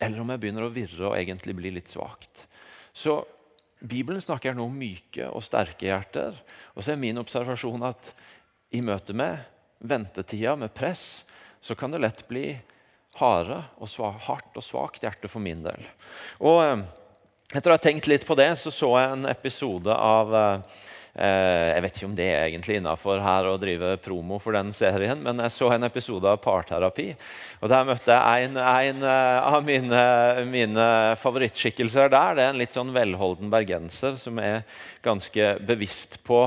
eller 0.02 0.22
om 0.22 0.32
jeg 0.34 0.43
begynner 0.43 0.66
å 0.66 0.75
virre 0.75 1.09
og 1.11 1.16
egentlig 1.18 1.54
bli 1.59 1.73
litt 1.78 1.94
svakt. 1.94 2.47
Så 2.90 3.21
Bibelen 3.83 4.23
snakker 4.23 4.55
nå 4.55 4.69
om 4.69 4.77
myke 4.79 5.27
og 5.31 5.43
sterke 5.43 5.89
hjerter. 5.89 6.37
Og 6.77 6.85
så 6.85 6.95
er 6.95 7.03
min 7.03 7.19
observasjon 7.19 7.83
at 7.89 8.12
i 8.73 8.81
møte 8.85 9.15
med 9.17 9.43
ventetida, 9.83 10.55
med 10.57 10.73
press, 10.75 11.25
så 11.61 11.75
kan 11.79 11.91
det 11.91 12.03
lett 12.03 12.23
bli 12.29 12.55
harde 13.19 13.59
og 13.83 13.91
svak, 13.91 14.23
hardt 14.29 14.57
og 14.57 14.65
svakt 14.65 15.05
hjerte 15.05 15.29
for 15.31 15.43
min 15.43 15.65
del. 15.67 15.83
Og 16.41 16.62
eh, 16.62 16.85
etter 17.53 17.73
å 17.73 17.77
ha 17.77 17.83
tenkt 17.83 18.09
litt 18.09 18.25
på 18.27 18.37
det, 18.39 18.49
så 18.57 18.73
så 18.73 18.95
jeg 18.97 19.12
en 19.12 19.29
episode 19.29 19.93
av 19.93 20.33
eh, 20.39 20.81
jeg 21.12 21.83
vet 21.85 21.99
ikke 21.99 22.09
om 22.09 22.14
det 22.16 22.26
er 22.33 22.47
egentlig 22.47 22.78
innafor 22.78 23.21
her 23.21 23.45
å 23.50 23.59
drive 23.61 23.99
promo 24.00 24.38
for 24.40 24.57
den 24.57 24.71
serien, 24.73 25.19
men 25.21 25.42
jeg 25.45 25.52
så 25.52 25.69
en 25.75 25.85
episode 25.85 26.28
av 26.28 26.38
Parterapi. 26.40 27.11
og 27.61 27.69
Der 27.69 27.88
møtte 27.88 28.16
jeg 28.16 28.47
en, 28.47 28.57
en 28.57 29.02
eh, 29.04 29.40
av 29.45 29.66
mine, 29.66 30.04
mine, 30.49 30.87
favorittskikkelser 31.21 32.09
der. 32.12 32.38
Det 32.38 32.47
er 32.47 32.54
en 32.54 32.62
litt 32.62 32.78
sånn 32.78 32.95
velholden 32.97 33.52
bergenser 33.52 34.16
som 34.21 34.40
er 34.40 34.62
ganske 35.04 35.50
bevisst 35.69 36.23
på 36.25 36.47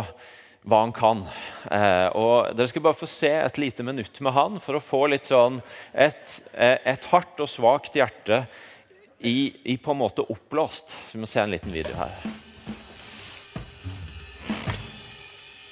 hva 0.65 0.81
han 0.81 0.95
kan. 0.97 1.21
Eh, 1.69 2.09
og 2.17 2.57
Dere 2.57 2.71
skal 2.71 2.87
bare 2.87 2.97
få 2.97 3.09
se 3.09 3.29
et 3.37 3.61
lite 3.61 3.85
minutt 3.85 4.17
med 4.25 4.33
han 4.33 4.57
for 4.63 4.79
å 4.79 4.83
få 4.83 5.03
litt 5.13 5.29
sånn 5.29 5.61
et, 5.93 6.39
et 6.57 7.05
hardt 7.13 7.45
og 7.45 7.51
svakt 7.53 8.01
hjerte 8.01 8.47
i, 9.21 9.53
i, 9.61 9.77
på 9.77 9.93
en 9.93 10.01
måte 10.01 10.25
oppblåst. 10.25 10.97
Så 10.97 11.19
vi 11.19 11.21
må 11.21 11.29
se 11.29 11.45
en 11.45 11.53
liten 11.53 11.73
video 11.73 11.93
her. 12.01 12.44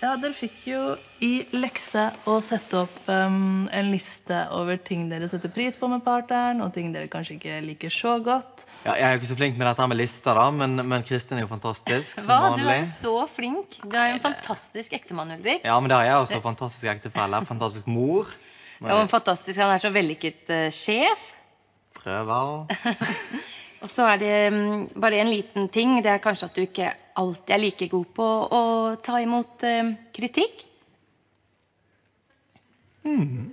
Ja, 0.03 0.17
Dere 0.19 0.35
fikk 0.35 0.65
jo 0.67 0.79
i 1.23 1.45
lekse 1.55 2.09
å 2.27 2.33
sette 2.43 2.81
opp 2.81 2.95
um, 3.07 3.69
en 3.71 3.87
liste 3.87 4.35
over 4.51 4.75
ting 4.83 5.05
dere 5.07 5.29
setter 5.31 5.47
pris 5.53 5.77
på 5.79 5.87
med 5.87 6.03
partneren, 6.03 6.59
og 6.65 6.73
ting 6.75 6.89
dere 6.91 7.07
kanskje 7.11 7.37
ikke 7.37 7.61
liker 7.63 7.93
så 7.93 8.17
godt. 8.25 8.65
Ja, 8.83 8.97
jeg 8.99 9.05
er 9.07 9.15
jo 9.15 9.21
ikke 9.21 9.29
så 9.29 9.37
flink 9.39 9.55
med 9.61 9.69
dette 9.69 9.87
med 9.87 10.01
lister, 10.01 10.35
da, 10.35 10.49
men, 10.51 10.75
men 10.91 11.07
Kristin 11.07 11.39
er 11.39 11.45
jo 11.45 11.51
fantastisk. 11.53 12.19
Hva? 12.27 12.51
Du 12.59 12.65
er 12.67 12.83
så 12.89 13.15
flink. 13.31 13.79
Du 13.79 13.95
er 13.95 14.11
jo 14.11 14.17
en 14.17 14.25
fantastisk 14.25 14.97
ektemann, 14.99 15.31
Ulrik. 15.37 15.63
Ja, 15.63 15.79
men 15.79 15.93
det 15.93 16.01
er 16.01 16.09
jeg 16.09 16.25
også. 16.25 16.43
Fantastisk 16.43 16.91
ektefelle. 16.97 17.39
Fantastisk 17.47 17.87
mor. 17.87 18.35
Ja, 18.83 18.99
og 18.99 19.07
fantastisk, 19.07 19.55
Han 19.55 19.71
er 19.71 19.79
så 19.79 19.93
vellykket 19.95 20.51
uh, 20.51 20.67
sjef. 20.75 21.29
Prøver. 22.03 22.67
og 23.83 23.89
så 23.91 24.05
er 24.13 24.19
det 24.21 24.35
um, 24.55 24.85
bare 24.95 25.19
en 25.19 25.29
liten 25.31 25.67
ting. 25.67 25.97
Det 26.03 26.11
er 26.13 26.21
kanskje 26.23 26.47
at 26.47 26.55
du 26.55 26.63
ikke 26.63 26.91
alltid 27.19 27.55
er 27.55 27.61
like 27.61 27.87
god 27.91 28.13
på 28.15 28.27
å 28.55 28.61
ta 29.03 29.19
imot 29.21 29.65
eh, 29.67 29.89
kritikk? 30.15 30.63
Mm. 33.03 33.51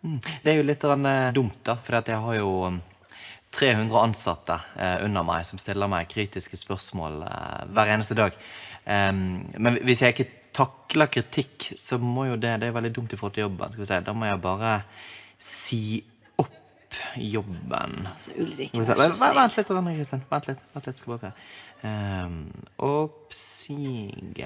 Det 0.00 0.48
er 0.48 0.56
jo 0.56 0.64
litt 0.64 0.86
eh, 0.88 1.28
dumt, 1.36 1.60
da, 1.66 1.76
for 1.76 2.00
jeg 2.00 2.24
har 2.24 2.38
jo 2.38 2.54
um, 2.72 2.80
300 3.52 4.00
ansatte 4.00 4.56
eh, 4.80 4.96
under 5.04 5.26
meg 5.28 5.44
som 5.44 5.60
stiller 5.60 5.92
meg 5.92 6.08
kritiske 6.08 6.56
spørsmål 6.56 7.20
hver 7.68 7.96
eneste 7.98 8.16
dag. 8.16 8.36
Men 8.90 9.76
hvis 9.84 10.00
jeg 10.02 10.14
ikke 10.14 10.30
takler 10.56 11.10
kritikk, 11.12 11.74
så 11.78 11.98
må 12.00 12.24
jo 12.30 12.38
det 12.40 12.56
Det 12.62 12.70
er 12.70 12.74
veldig 12.74 12.92
dumt 12.96 13.12
i 13.12 13.18
forhold 13.20 13.34
til 13.36 13.44
jobben. 13.44 13.70
skal 13.70 13.82
vi 13.84 13.90
si. 13.90 13.98
Da 14.06 14.14
må 14.16 14.26
jeg 14.26 14.40
bare 14.40 14.72
si 15.38 15.82
jobben. 17.16 18.08
Altså, 18.12 18.30
Ulrik, 18.38 18.70
så 18.74 18.94
Vent, 18.98 19.20
vent 19.20 19.56
litt, 19.56 19.70
Anne 19.70 19.96
Kristin. 19.96 20.22
Vent 20.30 20.46
litt. 20.50 20.58
Vent 20.74 20.86
litt, 20.88 20.98
skal 20.98 21.10
bare 21.14 21.22
se. 21.22 21.32
Um, 21.80 22.52
oppsigelse 22.76 24.40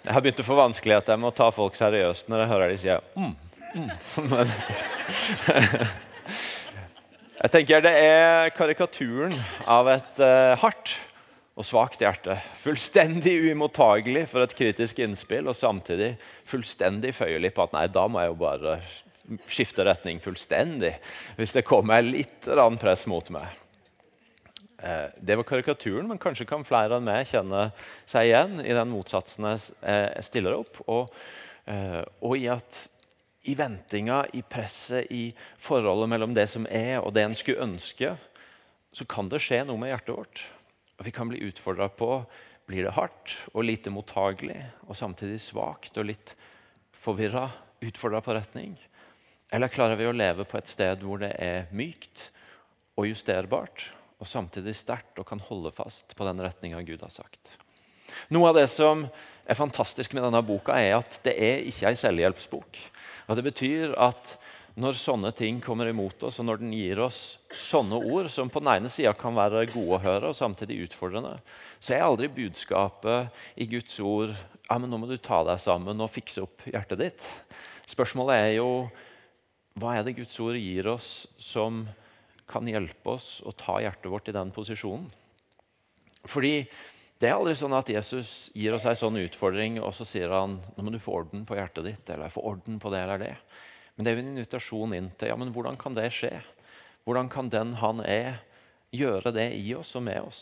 Jeg 0.00 0.14
har 0.16 0.22
begynt 0.24 0.40
å 0.42 0.46
få 0.48 0.56
vanskeligheter 0.58 1.14
med 1.20 1.28
å 1.28 1.36
ta 1.36 1.50
folk 1.54 1.76
seriøst 1.78 2.26
når 2.32 2.38
jeg 2.42 2.50
hører 2.50 2.72
de 2.72 2.78
sier 2.82 3.00
mm, 3.14 3.34
mm. 3.76 3.90
Men 4.32 4.48
Jeg 7.40 7.50
tenker 7.54 7.86
det 7.86 7.94
er 8.00 8.50
karikaturen 8.56 9.36
av 9.70 9.88
et 9.94 10.18
uh, 10.24 10.58
hardt 10.60 10.96
og 11.60 11.66
svakt 11.68 12.00
hjerte. 12.00 12.38
Fullstendig 12.62 13.36
uimottagelig 13.44 14.24
for 14.30 14.44
et 14.44 14.56
kritisk 14.56 15.02
innspill, 15.04 15.50
og 15.50 15.58
samtidig 15.58 16.14
fullstendig 16.48 17.12
føyelig 17.16 17.52
på 17.56 17.66
at 17.66 17.74
nei, 17.76 17.86
da 17.92 18.06
må 18.08 18.22
jeg 18.22 18.32
jo 18.32 18.38
bare 18.40 18.76
skifte 19.46 19.84
retning 19.86 20.18
fullstendig 20.18 20.94
hvis 21.36 21.52
det 21.54 21.62
kommer 21.68 22.02
litt 22.02 22.48
press 22.80 23.04
mot 23.10 23.28
meg. 23.34 23.50
Eh, 24.80 25.08
Det 25.20 25.36
var 25.36 25.44
karikaturen, 25.44 26.08
men 26.08 26.18
kanskje 26.18 26.48
kan 26.48 26.64
flere 26.64 26.96
enn 26.96 27.04
meg 27.04 27.28
kjenne 27.28 27.68
seg 28.08 28.30
igjen 28.30 28.64
i 28.64 28.72
den 28.72 28.90
motsatsen 28.90 29.50
jeg 29.52 29.60
eh, 29.82 30.22
stiller 30.24 30.56
opp, 30.56 30.80
og, 30.88 31.12
eh, 31.68 32.00
og 32.24 32.38
i 32.38 32.48
at 32.48 32.86
i 33.48 33.54
ventinga, 33.56 34.24
i 34.36 34.42
presset, 34.42 35.12
i 35.12 35.30
forholdet 35.60 36.08
mellom 36.08 36.32
det 36.36 36.48
som 36.52 36.66
er, 36.66 36.98
og 37.00 37.12
det 37.16 37.24
en 37.24 37.36
skulle 37.36 37.64
ønske, 37.64 38.16
så 38.92 39.06
kan 39.08 39.28
det 39.30 39.40
skje 39.44 39.62
noe 39.68 39.80
med 39.80 39.92
hjertet 39.92 40.16
vårt. 40.16 40.42
Og 41.00 41.06
vi 41.08 41.14
kan 41.16 41.30
bli 41.30 41.40
utfordra 41.48 41.88
på 41.88 42.18
blir 42.68 42.84
det 42.84 42.92
hardt 42.92 43.32
og 43.54 43.64
lite 43.64 43.90
mottagelig, 43.90 44.60
og 44.84 44.98
samtidig 44.98 45.40
svakt 45.42 45.96
og 45.96 46.10
litt 46.10 46.34
forvirra, 46.92 47.46
utfordra 47.80 48.20
på 48.20 48.34
retning. 48.36 48.74
Eller 49.50 49.72
klarer 49.72 49.96
vi 49.96 50.06
å 50.06 50.12
leve 50.12 50.44
på 50.44 50.58
et 50.60 50.68
sted 50.68 51.00
hvor 51.02 51.22
det 51.22 51.32
er 51.40 51.70
mykt 51.72 52.28
og 53.00 53.08
justerbart, 53.08 53.88
og 54.20 54.28
samtidig 54.28 54.76
sterkt 54.76 55.18
og 55.18 55.26
kan 55.30 55.40
holde 55.48 55.72
fast 55.72 56.12
på 56.14 56.28
den 56.28 56.44
retninga 56.44 56.84
Gud 56.84 57.00
har 57.00 57.14
sagt? 57.14 57.56
Noe 58.28 58.50
av 58.50 58.60
det 58.60 58.68
som 58.68 59.06
er 59.48 59.58
fantastisk 59.58 60.12
med 60.12 60.26
denne 60.26 60.44
boka, 60.44 60.76
er 60.76 60.98
at 61.00 61.16
det 61.24 61.32
er 61.40 61.64
ikke 61.64 61.88
ei 61.90 61.98
selvhjelpsbok. 61.98 62.78
Og 63.30 63.38
Det 63.38 63.46
betyr 63.46 63.96
at 63.96 64.36
når 64.78 64.98
sånne 65.00 65.32
ting 65.34 65.58
kommer 65.62 65.88
imot 65.90 66.22
oss, 66.26 66.38
og 66.38 66.46
når 66.46 66.60
den 66.60 66.74
gir 66.76 67.00
oss 67.02 67.40
sånne 67.56 67.98
ord, 67.98 68.28
som 68.30 68.50
på 68.52 68.62
den 68.62 68.70
ene 68.76 68.92
sida 68.92 69.12
kan 69.18 69.34
være 69.34 69.66
gode 69.72 69.98
å 69.98 70.02
høre 70.04 70.30
og 70.30 70.38
samtidig 70.38 70.84
utfordrende, 70.86 71.34
så 71.82 71.96
er 71.96 72.06
aldri 72.06 72.30
budskapet 72.32 73.42
i 73.60 73.66
Guds 73.70 73.98
ord 73.98 74.36
ja, 74.70 74.76
men 74.78 74.86
nå 74.92 75.00
må 75.02 75.08
du 75.10 75.16
ta 75.18 75.40
deg 75.42 75.58
sammen 75.58 75.98
og 75.98 76.12
fikse 76.14 76.44
opp 76.44 76.62
hjertet 76.70 77.00
ditt. 77.00 77.24
Spørsmålet 77.90 78.36
er 78.38 78.52
jo 78.60 78.68
hva 79.80 79.96
er 79.96 80.06
det 80.06 80.14
Guds 80.20 80.36
ord 80.42 80.58
gir 80.58 80.86
oss 80.92 81.24
som 81.42 81.82
kan 82.50 82.66
hjelpe 82.70 83.16
oss 83.16 83.40
å 83.46 83.54
ta 83.54 83.80
hjertet 83.82 84.10
vårt 84.12 84.30
i 84.30 84.34
den 84.36 84.52
posisjonen? 84.54 85.08
Fordi 86.30 86.54
det 87.20 87.28
er 87.28 87.34
aldri 87.34 87.56
sånn 87.58 87.74
at 87.76 87.90
Jesus 87.90 88.52
gir 88.56 88.76
oss 88.76 88.86
en 88.86 88.96
sånn 88.96 89.18
utfordring, 89.24 89.80
og 89.82 89.90
så 89.96 90.06
sier 90.08 90.30
han 90.32 90.60
nå 90.76 90.84
må 90.84 90.94
du 90.94 91.00
få 91.02 91.18
orden 91.18 91.42
på 91.48 91.58
hjertet 91.58 91.86
ditt, 91.88 92.12
eller 92.14 92.32
få 92.32 92.44
orden 92.52 92.78
på 92.80 92.92
det 92.94 93.02
eller 93.02 93.20
det. 93.20 93.34
Men 94.00 94.06
det 94.06 94.12
er 94.14 94.16
jo 94.16 94.22
en 94.22 94.28
invitasjon 94.32 94.92
inn 94.96 95.08
til 95.20 95.28
ja, 95.28 95.34
men 95.36 95.50
hvordan 95.52 95.76
kan 95.76 95.92
det 95.92 96.06
skje? 96.16 96.30
Hvordan 97.04 97.26
kan 97.28 97.50
den 97.52 97.74
han 97.82 97.98
er, 98.00 98.38
gjøre 98.96 99.28
det 99.36 99.50
i 99.58 99.74
oss 99.76 99.90
og 99.98 100.06
med 100.06 100.22
oss? 100.24 100.38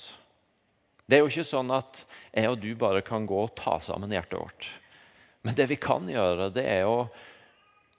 Det 1.10 1.16
er 1.16 1.24
jo 1.24 1.30
ikke 1.32 1.42
sånn 1.48 1.72
at 1.74 2.04
jeg 2.30 2.52
og 2.52 2.60
du 2.62 2.68
bare 2.78 3.02
kan 3.02 3.26
gå 3.26 3.40
og 3.48 3.56
ta 3.58 3.80
sammen 3.82 4.14
hjertet 4.14 4.38
vårt. 4.38 4.68
Men 5.42 5.58
det 5.58 5.66
vi 5.72 5.78
kan 5.82 6.06
gjøre, 6.06 6.52
det 6.54 6.62
er 6.70 6.86
å 6.86 7.08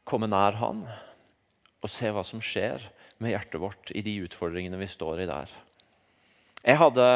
komme 0.07 0.29
nær 0.31 0.55
han 0.61 0.85
og 0.87 1.91
se 1.91 2.07
hva 2.15 2.23
som 2.23 2.39
skjer 2.39 2.87
med 3.19 3.33
hjertet 3.33 3.59
vårt 3.59 3.91
i 3.91 4.05
de 4.05 4.15
utfordringene 4.29 4.79
vi 4.79 4.87
står 4.87 5.25
i 5.25 5.27
der. 5.27 5.51
Jeg 6.63 6.79
hadde, 6.79 7.09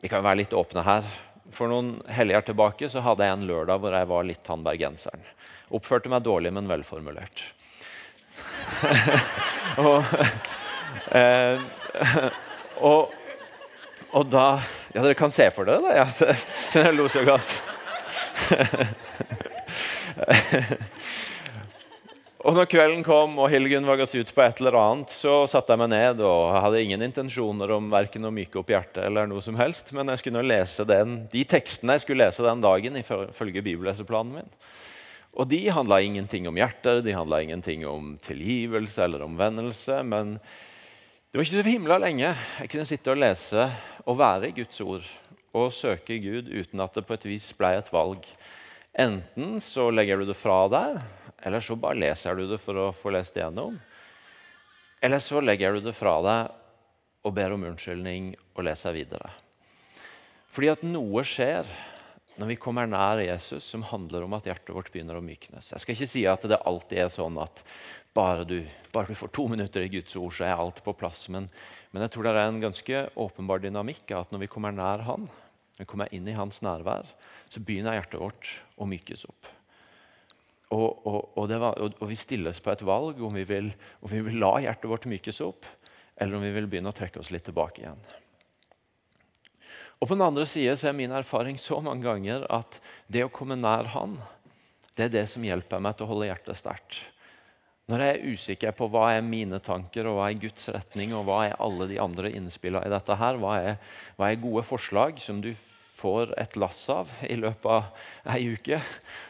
Vi 0.00 0.08
kan 0.08 0.24
være 0.24 0.46
litt 0.46 0.56
åpne 0.56 0.80
her. 0.88 1.04
For 1.52 1.68
noen 1.68 1.98
helger 2.08 2.48
tilbake 2.48 2.88
så 2.88 3.04
hadde 3.04 3.28
jeg 3.28 3.36
en 3.36 3.46
lørdag 3.52 3.84
hvor 3.84 4.00
jeg 4.00 4.08
var 4.08 4.26
litt 4.32 4.48
han 4.48 4.64
bergenseren. 4.64 5.28
Oppførte 5.76 6.08
meg 6.08 6.24
dårlig, 6.24 6.56
men 6.56 6.72
velformulert. 6.72 7.44
og, 9.86 10.04
eh, 11.16 11.60
og, 12.80 13.14
og 14.12 14.26
da 14.32 14.48
Ja, 14.94 15.02
dere 15.02 15.16
kan 15.18 15.32
se 15.34 15.50
for 15.52 15.68
dere 15.68 15.82
det? 15.84 15.94
Ja, 15.98 16.06
kjenner 16.72 16.90
jeg 16.90 16.98
lo 16.98 17.08
så 17.12 17.22
godt. 17.26 17.62
Og 22.46 22.54
når 22.54 22.68
kvelden 22.70 23.00
kom 23.02 23.32
og 23.42 23.48
Hilgun 23.50 23.88
var 23.88 23.98
gått 23.98 24.12
ut 24.14 24.28
på 24.30 24.42
et 24.44 24.60
eller 24.62 24.76
annet, 24.78 25.10
så 25.10 25.48
satte 25.50 25.74
jeg 25.74 25.80
meg 25.80 25.88
ned 25.90 26.20
og 26.22 26.52
hadde 26.54 26.78
ingen 26.84 27.02
intensjoner 27.02 27.72
om 27.74 27.88
verken 27.90 28.28
å 28.28 28.30
myke 28.30 28.60
opp 28.60 28.70
hjertet 28.70 29.02
eller 29.02 29.26
noe 29.26 29.42
som 29.42 29.58
helst, 29.58 29.90
men 29.96 30.12
jeg 30.12 30.22
skulle 30.22 30.44
lese 30.46 30.86
den, 30.86 31.24
de 31.32 31.42
tekstene 31.48 31.96
jeg 31.96 32.04
skulle 32.04 32.28
lese 32.28 32.46
den 32.46 32.62
dagen 32.62 33.00
ifølge 33.00 33.64
bibelleseplanen 33.66 34.38
min. 34.38 34.52
Og 35.36 35.48
de 35.50 35.58
handla 35.68 36.00
ingenting 36.00 36.46
om 36.48 36.56
hjertet, 36.56 37.02
de 37.04 37.12
handla 37.12 37.42
ingenting 37.44 37.84
om 37.88 38.14
tilgivelse 38.24 39.04
eller 39.04 39.26
omvendelse. 39.26 40.00
Men 40.08 40.38
det 41.28 41.36
var 41.36 41.44
ikke 41.44 41.58
så 41.58 41.66
himla 41.68 41.98
lenge 42.00 42.30
jeg 42.30 42.70
kunne 42.72 42.88
sitte 42.88 43.12
og 43.12 43.20
lese 43.20 43.66
og 44.06 44.16
være 44.16 44.48
i 44.48 44.56
Guds 44.56 44.80
ord 44.80 45.04
og 45.56 45.74
søke 45.76 46.16
Gud 46.20 46.48
uten 46.48 46.80
at 46.84 46.96
det 46.96 47.04
på 47.08 47.16
et 47.16 47.26
vis 47.28 47.50
ble 47.56 47.74
et 47.76 47.92
valg. 47.92 48.24
Enten 48.96 49.58
så 49.60 49.90
legger 49.92 50.20
du 50.20 50.30
det 50.30 50.36
fra 50.40 50.62
deg, 50.72 51.00
eller 51.44 51.64
så 51.64 51.76
bare 51.80 52.00
leser 52.00 52.36
du 52.36 52.46
det 52.48 52.60
for 52.62 52.80
å 52.80 52.92
få 52.96 53.12
lest 53.12 53.36
det 53.36 53.42
gjennom. 53.44 53.76
Eller 55.04 55.20
så 55.20 55.42
legger 55.44 55.76
du 55.76 55.84
det 55.84 55.96
fra 55.96 56.16
deg 56.24 57.26
og 57.26 57.34
ber 57.36 57.52
om 57.52 57.66
unnskyldning 57.68 58.32
og 58.56 58.64
leser 58.68 58.96
videre. 58.96 59.28
Fordi 60.52 60.72
at 60.72 60.84
noe 60.86 61.24
skjer 61.28 61.68
når 62.36 62.50
vi 62.52 62.58
kommer 62.60 62.88
nær 62.88 63.22
Jesus, 63.24 63.64
som 63.64 63.84
handler 63.88 64.26
om 64.26 64.34
at 64.36 64.46
hjertet 64.48 64.74
vårt 64.76 64.90
begynner 64.92 65.16
å 65.16 65.24
myknes. 65.24 65.70
Jeg 65.72 65.82
skal 65.82 65.96
ikke 65.96 66.10
si 66.10 66.24
at 66.28 66.44
det 66.48 66.60
alltid 66.68 67.00
er 67.06 67.12
sånn 67.12 67.38
at 67.40 67.62
bare 68.16 68.44
du, 68.48 68.58
bare 68.92 69.12
du 69.12 69.18
får 69.18 69.32
to 69.36 69.46
minutter 69.52 69.84
i 69.84 69.90
Guds 69.92 70.16
ord, 70.20 70.34
så 70.36 70.46
er 70.46 70.56
alt 70.56 70.82
på 70.84 70.94
plass. 70.96 71.26
Men, 71.32 71.48
men 71.92 72.04
jeg 72.04 72.14
tror 72.14 72.26
det 72.26 72.34
er 72.34 72.48
en 72.48 72.62
ganske 72.62 73.02
åpenbar 73.26 73.64
dynamikk 73.64 74.12
at 74.16 74.32
når 74.32 74.44
vi 74.44 74.50
kommer 74.52 74.74
nær 74.74 75.04
Han, 75.08 75.28
når 75.76 75.84
vi 75.84 75.88
kommer 75.90 76.12
inn 76.16 76.28
i 76.28 76.36
Hans 76.36 76.62
nærvær, 76.64 77.08
så 77.52 77.62
begynner 77.62 77.96
hjertet 77.96 78.20
vårt 78.20 78.52
å 78.76 78.88
mykes 78.88 79.26
opp. 79.28 79.52
Og, 80.74 81.06
og, 81.06 81.18
og, 81.38 81.52
var, 81.62 81.76
og, 81.78 82.06
vi 82.10 82.18
stilles 82.18 82.58
på 82.60 82.72
et 82.72 82.84
valg 82.84 83.20
om 83.22 83.36
vi, 83.36 83.44
vil, 83.46 83.68
om 84.02 84.10
vi 84.10 84.22
vil 84.26 84.40
la 84.42 84.56
hjertet 84.64 84.90
vårt 84.90 85.06
mykes 85.08 85.40
opp, 85.46 85.68
eller 86.16 86.36
om 86.36 86.42
vi 86.42 86.54
vil 86.56 86.66
begynne 86.68 86.90
å 86.90 86.96
trekke 86.96 87.20
oss 87.22 87.30
litt 87.30 87.46
tilbake 87.46 87.84
igjen. 87.84 88.00
Og 90.00 90.08
På 90.08 90.14
den 90.14 90.26
andre 90.26 90.44
side 90.46 90.76
så 90.76 90.90
er 90.90 90.96
min 90.96 91.14
erfaring 91.16 91.58
så 91.60 91.80
mange 91.80 92.04
ganger 92.04 92.44
at 92.52 92.80
det 93.08 93.24
å 93.24 93.32
komme 93.32 93.56
nær 93.56 93.88
Han, 93.96 94.18
det 94.96 95.08
er 95.08 95.14
det 95.14 95.26
som 95.32 95.44
hjelper 95.44 95.80
meg 95.80 95.96
til 95.96 96.06
å 96.06 96.10
holde 96.12 96.28
hjertet 96.28 96.60
sterkt. 96.60 96.98
Når 97.86 98.02
jeg 98.02 98.12
er 98.12 98.34
usikker 98.34 98.74
på 98.74 98.88
hva 98.90 99.04
er 99.14 99.22
mine 99.22 99.60
tanker, 99.62 100.08
og 100.10 100.18
hva 100.18 100.30
er 100.30 100.40
Guds 100.42 100.66
retning, 100.74 101.12
og 101.14 101.28
hva 101.28 101.44
er 101.46 101.58
alle 101.62 101.86
de 101.86 102.00
andre 102.02 102.32
innspillene 102.34 102.88
i 102.88 102.90
dette 102.90 103.14
her, 103.20 103.38
hva 103.38 103.52
er, 103.62 103.76
hva 104.18 104.30
er 104.30 104.40
gode 104.42 104.64
forslag 104.66 105.20
som 105.22 105.38
du 105.44 105.52
får 105.96 106.34
et 106.40 106.56
lass 106.58 106.80
av 106.92 107.12
i 107.24 107.36
løpet 107.38 107.68
av 107.70 108.34
ei 108.34 108.50
uke, 108.56 108.80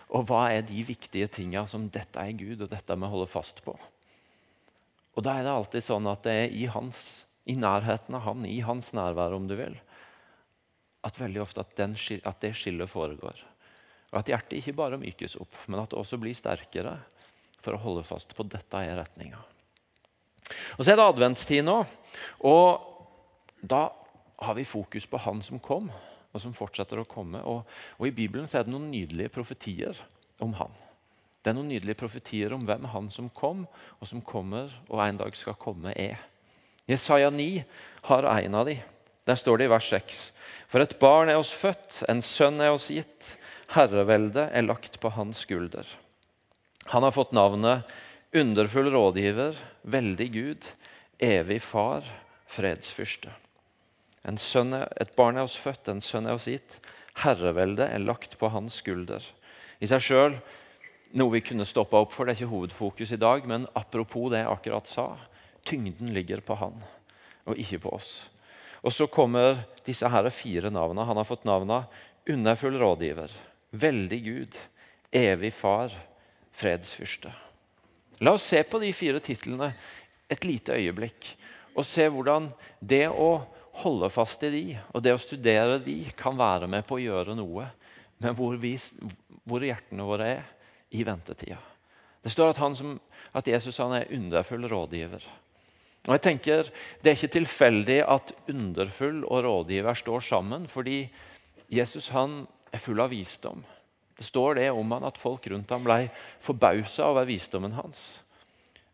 og 0.08 0.24
hva 0.30 0.46
er 0.54 0.64
de 0.66 0.86
viktige 0.88 1.28
tinga 1.36 1.66
som 1.68 1.84
dette 1.92 2.22
er 2.22 2.32
Gud, 2.38 2.64
og 2.64 2.72
dette 2.72 2.96
må 2.96 3.10
holde 3.12 3.28
fast 3.30 3.60
på. 3.66 3.76
Og 5.16 5.24
Da 5.24 5.36
er 5.36 5.46
det 5.46 5.52
alltid 5.52 5.84
sånn 5.84 6.08
at 6.10 6.24
det 6.24 6.32
er 6.46 6.56
i, 6.56 6.66
hans, 6.72 7.26
i 7.44 7.56
nærheten 7.56 8.16
av 8.16 8.24
han, 8.24 8.48
i 8.48 8.60
hans 8.64 8.92
nærvær, 8.96 9.36
om 9.36 9.46
du 9.48 9.56
vil, 9.58 9.76
at 11.06 11.20
veldig 11.20 11.42
ofte 11.42 11.62
at, 11.62 11.74
den, 11.78 11.94
at 11.96 12.40
det 12.42 12.52
skillet 12.58 12.90
foregår. 12.90 13.38
Og 14.12 14.20
At 14.20 14.30
hjertet 14.30 14.58
ikke 14.58 14.76
bare 14.78 14.98
mykes 15.00 15.36
opp, 15.42 15.54
men 15.66 15.80
at 15.82 15.92
det 15.92 15.98
også 16.00 16.18
blir 16.20 16.34
sterkere 16.36 16.96
for 17.62 17.76
å 17.76 17.82
holde 17.82 18.06
fast 18.06 18.34
på 18.36 18.46
dette 18.46 18.80
er 18.82 18.98
retninga. 19.00 19.38
Og 20.78 20.84
Så 20.84 20.92
er 20.92 20.98
det 20.98 21.06
adventstid 21.06 21.64
nå, 21.66 21.80
og 22.46 23.62
da 23.62 23.88
har 24.42 24.54
vi 24.54 24.66
fokus 24.68 25.06
på 25.10 25.20
Han 25.24 25.42
som 25.42 25.58
kom, 25.62 25.88
og 26.32 26.42
som 26.42 26.54
fortsetter 26.54 27.00
å 27.00 27.08
komme. 27.08 27.40
Og, 27.48 27.64
og 27.96 28.06
I 28.06 28.14
Bibelen 28.14 28.48
så 28.48 28.60
er 28.60 28.66
det 28.66 28.74
noen 28.74 28.90
nydelige 28.92 29.32
profetier 29.32 29.98
om 30.44 30.54
Han. 30.60 30.74
Det 31.40 31.50
er 31.52 31.56
noen 31.58 31.70
nydelige 31.70 31.98
profetier 31.98 32.52
om 32.54 32.64
hvem 32.66 32.88
Han 32.92 33.10
som 33.10 33.30
kom, 33.32 33.64
og 33.98 34.10
som 34.10 34.22
kommer 34.22 34.70
og 34.90 35.00
en 35.02 35.22
dag 35.22 35.36
skal 35.38 35.58
komme, 35.58 35.94
er. 35.96 36.20
Jesaja 36.86 37.32
9 37.34 37.64
har 38.10 38.28
en 38.30 38.60
av 38.60 38.68
de. 38.68 38.76
Der 39.26 39.38
står 39.38 39.58
det 39.58 39.66
i 39.66 39.72
vers 39.72 39.90
6.: 39.90 40.24
For 40.70 40.82
et 40.82 40.98
barn 41.02 41.30
er 41.30 41.40
oss 41.40 41.52
født, 41.54 42.04
en 42.08 42.22
sønn 42.22 42.60
er 42.62 42.74
oss 42.74 42.90
gitt. 42.94 43.34
Herreveldet 43.74 44.50
er 44.54 44.66
lagt 44.66 45.00
på 45.02 45.10
hans 45.14 45.42
skulder. 45.46 45.86
Han 46.94 47.02
har 47.02 47.14
fått 47.14 47.34
navnet 47.34 47.86
Underfull 48.36 48.90
rådgiver, 48.92 49.56
veldig 49.82 50.26
Gud, 50.34 50.66
evig 51.22 51.60
far, 51.62 52.04
fredsfyrste. 52.46 53.30
Er, 54.26 54.36
et 55.00 55.14
barn 55.16 55.38
er 55.38 55.46
oss 55.46 55.56
født, 55.56 55.88
en 55.88 56.02
sønn 56.02 56.26
er 56.26 56.36
oss 56.36 56.48
gitt. 56.50 56.78
Herreveldet 57.22 57.88
er 57.88 58.02
lagt 58.02 58.36
på 58.38 58.50
hans 58.52 58.82
skulder. 58.82 59.24
I 59.80 59.88
seg 59.88 60.02
sjøl 60.04 60.38
noe 61.16 61.36
vi 61.36 61.44
kunne 61.46 61.64
stoppa 61.68 62.02
opp 62.02 62.12
for. 62.12 62.26
Det 62.26 62.34
er 62.34 62.42
ikke 62.42 62.52
hovedfokus 62.52 63.14
i 63.14 63.20
dag, 63.20 63.46
men 63.48 63.68
apropos 63.78 64.28
det 64.32 64.42
jeg 64.42 64.52
akkurat 64.52 64.90
sa. 64.90 65.06
Tyngden 65.66 66.12
ligger 66.14 66.42
på 66.44 66.58
han, 66.60 66.76
og 67.46 67.58
ikke 67.62 67.80
på 67.86 67.94
oss. 67.96 68.26
Og 68.86 68.94
så 68.94 69.08
kommer 69.10 69.64
disse 69.86 70.06
her 70.06 70.28
fire 70.30 70.70
navnene. 70.70 71.06
Han 71.08 71.18
har 71.18 71.26
fått 71.26 71.46
navnene 71.48 71.84
Underfull 72.26 72.78
rådgiver, 72.78 73.30
Veldig 73.70 74.18
Gud, 74.24 74.56
Evig 75.14 75.52
Far, 75.54 75.92
Fredsfyrste. 76.54 77.30
La 78.18 78.32
oss 78.34 78.46
se 78.50 78.62
på 78.66 78.80
de 78.82 78.90
fire 78.96 79.20
titlene 79.22 79.72
et 80.30 80.46
lite 80.46 80.74
øyeblikk 80.74 81.28
og 81.76 81.84
se 81.86 82.06
hvordan 82.10 82.48
det 82.80 83.04
å 83.12 83.44
holde 83.82 84.08
fast 84.10 84.42
i 84.48 84.50
de 84.50 84.64
og 84.88 85.04
det 85.04 85.12
å 85.14 85.20
studere 85.20 85.78
de 85.84 85.98
kan 86.16 86.38
være 86.38 86.66
med 86.70 86.86
på 86.88 86.96
å 86.96 87.02
gjøre 87.02 87.36
noe 87.36 87.68
med 88.22 88.36
hvor, 88.38 88.56
vi, 88.56 88.72
hvor 89.44 89.62
hjertene 89.66 90.06
våre 90.08 90.30
er 90.38 90.46
i 90.96 91.04
ventetida. 91.04 91.58
Det 92.24 92.32
står 92.32 92.54
at, 92.54 92.62
som, 92.78 92.96
at 93.36 93.50
Jesus 93.50 93.78
han 93.82 93.92
er 93.98 94.08
underfull 94.16 94.64
rådgiver. 94.70 95.26
Og 96.06 96.14
jeg 96.14 96.22
tenker 96.22 96.68
Det 97.02 97.10
er 97.10 97.16
ikke 97.18 97.36
tilfeldig 97.38 98.00
at 98.06 98.34
underfull 98.50 99.24
og 99.24 99.44
rådgiver 99.44 99.94
står 99.94 100.20
sammen, 100.20 100.66
fordi 100.70 101.06
Jesus 101.68 102.08
han 102.14 102.44
er 102.72 102.82
full 102.82 103.00
av 103.02 103.10
visdom. 103.10 103.64
Det 104.16 104.24
står 104.24 104.54
det 104.60 104.70
om 104.70 104.92
han 104.94 105.04
at 105.04 105.18
folk 105.18 105.46
rundt 105.50 105.70
ham 105.74 105.84
ble 105.84 106.06
forbausa 106.40 107.10
over 107.10 107.26
visdommen 107.28 107.74
hans. 107.76 108.20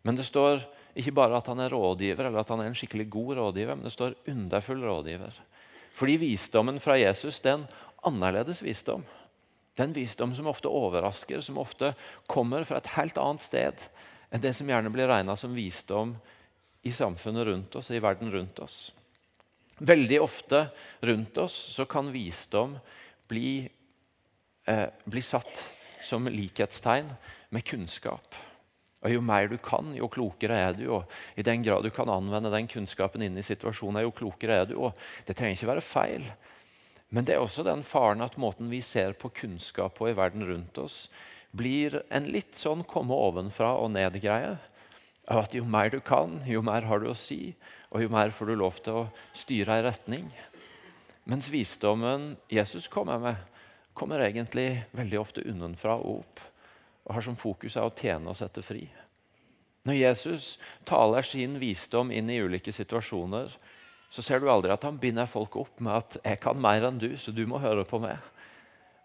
Men 0.02 0.16
det 0.18 0.26
står 0.26 0.64
ikke 0.98 1.14
bare 1.14 1.38
at 1.38 1.46
han 1.48 1.60
er 1.62 1.72
rådgiver, 1.72 2.26
eller 2.26 2.42
at 2.42 2.50
han 2.52 2.60
er 2.60 2.70
en 2.72 2.76
skikkelig 2.76 3.06
god 3.12 3.36
rådgiver, 3.38 3.76
men 3.76 3.86
det 3.86 3.94
står 3.94 4.16
underfull 4.28 4.82
rådgiver. 4.82 5.36
Fordi 5.94 6.16
visdommen 6.20 6.80
fra 6.80 6.98
Jesus 6.98 7.40
det 7.44 7.52
er 7.52 7.60
en 7.60 7.68
annerledes 8.08 8.62
visdom. 8.64 9.04
Det 9.72 9.84
er 9.84 9.88
en 9.88 9.96
visdom 9.96 10.34
som 10.36 10.48
ofte 10.50 10.68
overrasker, 10.68 11.40
som 11.40 11.60
ofte 11.60 11.94
kommer 12.28 12.66
fra 12.68 12.80
et 12.80 12.92
helt 12.96 13.20
annet 13.20 13.44
sted 13.44 13.86
enn 14.32 14.42
det 14.42 14.54
som 14.56 14.68
gjerne 14.68 14.90
blir 14.92 15.08
regna 15.08 15.36
som 15.36 15.54
visdom 15.54 16.16
i 16.82 16.92
samfunnet 16.92 17.46
rundt 17.46 17.76
oss, 17.76 17.90
i 17.90 18.00
verden 18.02 18.32
rundt 18.32 18.58
oss. 18.58 18.92
Veldig 19.78 20.20
ofte 20.22 20.66
rundt 21.00 21.38
oss 21.38 21.54
så 21.74 21.84
kan 21.84 22.12
visdom 22.12 22.76
bli, 23.28 23.68
eh, 24.66 24.88
bli 25.04 25.22
satt 25.22 25.72
som 26.02 26.26
likhetstegn 26.26 27.10
med 27.50 27.64
kunnskap. 27.64 28.34
Og 29.02 29.10
Jo 29.10 29.20
mer 29.20 29.48
du 29.48 29.58
kan, 29.58 29.94
jo 29.96 30.06
klokere 30.08 30.54
er 30.54 30.72
du. 30.78 30.86
og 30.94 31.10
I 31.36 31.42
den 31.42 31.62
grad 31.62 31.82
du 31.82 31.90
kan 31.90 32.08
anvende 32.08 32.50
den 32.50 32.68
kunnskapen 32.68 33.22
inn 33.22 33.38
i 33.38 33.42
situasjonen, 33.42 34.02
jo 34.02 34.14
klokere 34.14 34.62
er 34.62 34.66
du. 34.66 34.76
og 34.78 34.94
Det 35.26 35.36
trenger 35.36 35.56
ikke 35.56 35.72
være 35.74 35.80
feil. 35.80 36.32
Men 37.10 37.24
det 37.24 37.34
er 37.34 37.40
også 37.40 37.64
den 37.64 37.82
faren 37.82 38.22
at 38.22 38.38
måten 38.38 38.70
vi 38.70 38.80
ser 38.80 39.12
på 39.12 39.28
kunnskap 39.28 39.98
på 39.98 40.08
i 40.08 40.16
verden 40.16 40.46
rundt 40.46 40.78
oss, 40.78 41.08
blir 41.52 42.02
en 42.10 42.30
litt 42.32 42.56
sånn 42.56 42.86
komme 42.88 43.12
ovenfra 43.12 43.74
og 43.76 43.90
ned-greie. 43.92 44.56
At 45.30 45.54
jo 45.54 45.64
mer 45.64 45.90
du 45.92 46.00
kan, 46.00 46.40
jo 46.46 46.62
mer 46.66 46.86
har 46.88 47.02
du 47.02 47.10
å 47.10 47.18
si, 47.18 47.54
og 47.94 48.02
jo 48.02 48.10
mer 48.10 48.32
får 48.34 48.50
du 48.50 48.54
lov 48.58 48.80
til 48.82 49.02
å 49.02 49.10
styre 49.36 49.76
ei 49.76 49.84
retning. 49.86 50.26
Mens 51.30 51.46
visdommen 51.52 52.32
Jesus 52.50 52.88
kommer 52.90 53.20
med, 53.22 53.36
kommer 53.94 54.24
egentlig 54.24 54.82
veldig 54.96 55.20
ofte 55.20 55.44
unnenfra 55.46 55.94
og 56.00 56.24
opp. 56.24 56.42
Og 57.06 57.14
har 57.14 57.26
som 57.26 57.38
fokus 57.38 57.76
er 57.76 57.86
å 57.86 57.94
tjene 57.94 58.30
og 58.30 58.38
sette 58.38 58.64
fri. 58.66 58.86
Når 59.86 59.98
Jesus 59.98 60.56
taler 60.86 61.26
sin 61.26 61.56
visdom 61.58 62.10
inn 62.14 62.30
i 62.30 62.40
ulike 62.42 62.74
situasjoner, 62.74 63.50
så 64.12 64.22
ser 64.22 64.42
du 64.42 64.50
aldri 64.50 64.70
at 64.74 64.84
han 64.86 64.98
binder 65.00 65.30
folk 65.30 65.56
opp 65.56 65.80
med 65.80 65.94
at 65.94 66.16
'jeg 66.22 66.40
kan 66.40 66.60
mer 66.60 66.84
enn 66.86 66.98
du, 66.98 67.16
så 67.16 67.32
du 67.32 67.46
må 67.46 67.58
høre 67.58 67.84
på 67.84 67.98
meg'. 67.98 68.18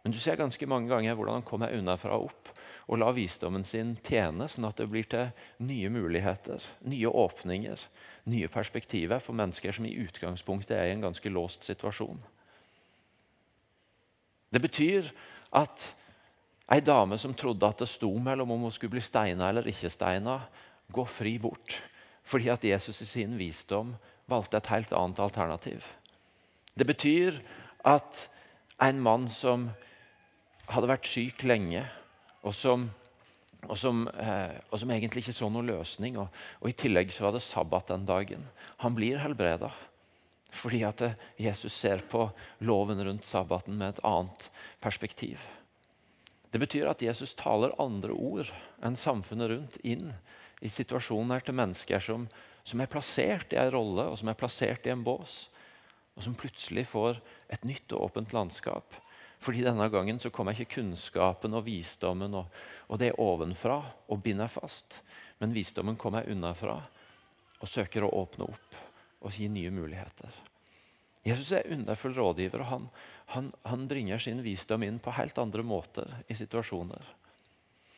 Men 0.04 0.12
du 0.12 0.20
ser 0.20 0.36
ganske 0.36 0.68
mange 0.68 0.90
ganger 0.90 1.16
hvordan 1.16 1.34
han 1.34 1.44
kommer 1.44 1.74
unnafra 1.74 2.18
og 2.18 2.26
opp 2.26 2.58
og 2.88 3.02
la 3.02 3.12
visdommen 3.12 3.66
sin 3.68 3.96
tjene, 4.00 4.48
sånn 4.48 4.70
at 4.70 4.80
det 4.80 4.88
blir 4.92 5.08
til 5.12 5.30
nye 5.68 5.90
muligheter, 5.92 6.64
nye 6.88 7.12
åpninger, 7.12 7.84
nye 8.32 8.50
perspektiver 8.52 9.20
for 9.24 9.36
mennesker 9.36 9.76
som 9.76 9.88
i 9.88 9.96
utgangspunktet 10.06 10.76
er 10.78 10.90
i 10.90 10.96
en 10.96 11.04
ganske 11.04 11.32
låst 11.32 11.68
situasjon. 11.68 12.20
Det 14.52 14.64
betyr 14.64 15.12
at 15.56 15.90
ei 16.72 16.80
dame 16.84 17.20
som 17.20 17.36
trodde 17.36 17.68
at 17.68 17.84
det 17.84 17.90
sto 17.92 18.10
mellom 18.24 18.52
om 18.56 18.66
hun 18.68 18.74
skulle 18.76 18.96
bli 18.96 19.04
steina 19.04 19.50
eller 19.50 19.68
ikke 19.68 19.92
steina, 19.92 20.40
går 20.92 21.08
fri 21.12 21.36
bort 21.44 21.82
fordi 22.28 22.50
at 22.52 22.66
Jesus 22.68 23.00
i 23.02 23.08
sin 23.08 23.38
visdom 23.40 23.94
valgte 24.28 24.60
et 24.60 24.68
helt 24.68 24.92
annet 24.92 25.20
alternativ. 25.24 25.86
Det 26.76 26.84
betyr 26.84 27.38
at 27.88 28.26
en 28.84 29.00
mann 29.00 29.30
som 29.32 29.70
hadde 30.68 30.90
vært 30.92 31.08
syk 31.08 31.46
lenge, 31.48 31.86
og 32.46 32.56
som, 32.56 32.88
og 33.66 33.78
som, 33.80 34.06
eh, 34.08 34.58
og 34.70 34.82
som 34.82 34.92
egentlig 34.94 35.26
ikke 35.26 35.36
så 35.36 35.50
noen 35.52 35.70
løsning, 35.72 36.18
og, 36.22 36.34
og, 36.62 36.70
i 36.70 36.78
tillegg 36.78 37.12
så 37.14 37.28
var 37.28 37.38
det 37.38 37.44
sabbat 37.46 37.94
den 37.94 38.08
dagen, 38.08 38.48
han 38.84 38.98
blir 38.98 39.22
helbreda. 39.24 39.72
Fordi 40.54 40.84
at 40.88 41.04
eh, 41.04 41.20
Jesus 41.50 41.76
ser 41.76 42.06
på 42.10 42.30
loven 42.66 43.04
rundt 43.04 43.28
sabbaten 43.28 43.78
med 43.78 43.96
et 43.96 44.04
annet 44.08 44.50
perspektiv. 44.84 45.42
Det 46.52 46.62
betyr 46.64 46.88
at 46.90 47.04
Jesus 47.04 47.36
taler 47.36 47.76
andre 47.82 48.16
ord 48.16 48.54
enn 48.86 48.96
samfunnet 48.98 49.52
rundt 49.52 49.82
inn 49.84 50.14
i 50.64 50.72
situasjoner 50.72 51.44
til 51.44 51.58
mennesker 51.58 52.02
som 52.02 52.30
som 52.68 52.84
er 52.84 52.92
plassert 52.92 53.54
i 53.56 53.60
en 53.62 53.72
rolle 53.72 54.10
og 54.12 54.18
som 54.20 54.28
er 54.28 54.40
plassert 54.40 54.88
i 54.88 54.92
en 54.92 55.04
bås, 55.06 55.46
og 56.18 56.26
som 56.26 56.36
plutselig 56.36 56.88
får 56.90 57.22
et 57.54 57.64
nytt 57.68 57.94
og 57.96 58.10
åpent 58.10 58.34
landskap. 58.36 58.98
Fordi 59.40 59.64
denne 59.66 59.90
gangen 59.94 60.20
så 60.20 60.32
kommer 60.34 60.56
ikke 60.56 60.80
kunnskapen 60.80 61.56
og 61.58 61.66
visdommen 61.68 62.34
og, 62.40 62.50
og 62.90 63.02
det 63.02 63.14
ovenfra 63.22 63.78
og 64.10 64.22
binder 64.24 64.50
fast. 64.52 65.02
Men 65.38 65.54
visdommen 65.54 66.00
kommer 66.00 66.28
unnafra 66.30 66.80
og 67.58 67.70
søker 67.70 68.06
å 68.06 68.14
åpne 68.24 68.50
opp 68.50 68.80
og 69.26 69.34
gi 69.34 69.50
nye 69.50 69.72
muligheter. 69.74 70.34
Jesus 71.28 71.52
er 71.52 71.68
underfull 71.74 72.16
rådgiver, 72.16 72.62
og 72.64 72.70
han, 72.72 72.90
han, 73.34 73.48
han 73.68 73.88
bringer 73.90 74.22
sin 74.22 74.40
visdom 74.46 74.86
inn 74.88 75.00
på 75.04 75.14
helt 75.18 75.38
andre 75.42 75.66
måter 75.66 76.14
i 76.32 76.38
situasjoner. 76.38 77.10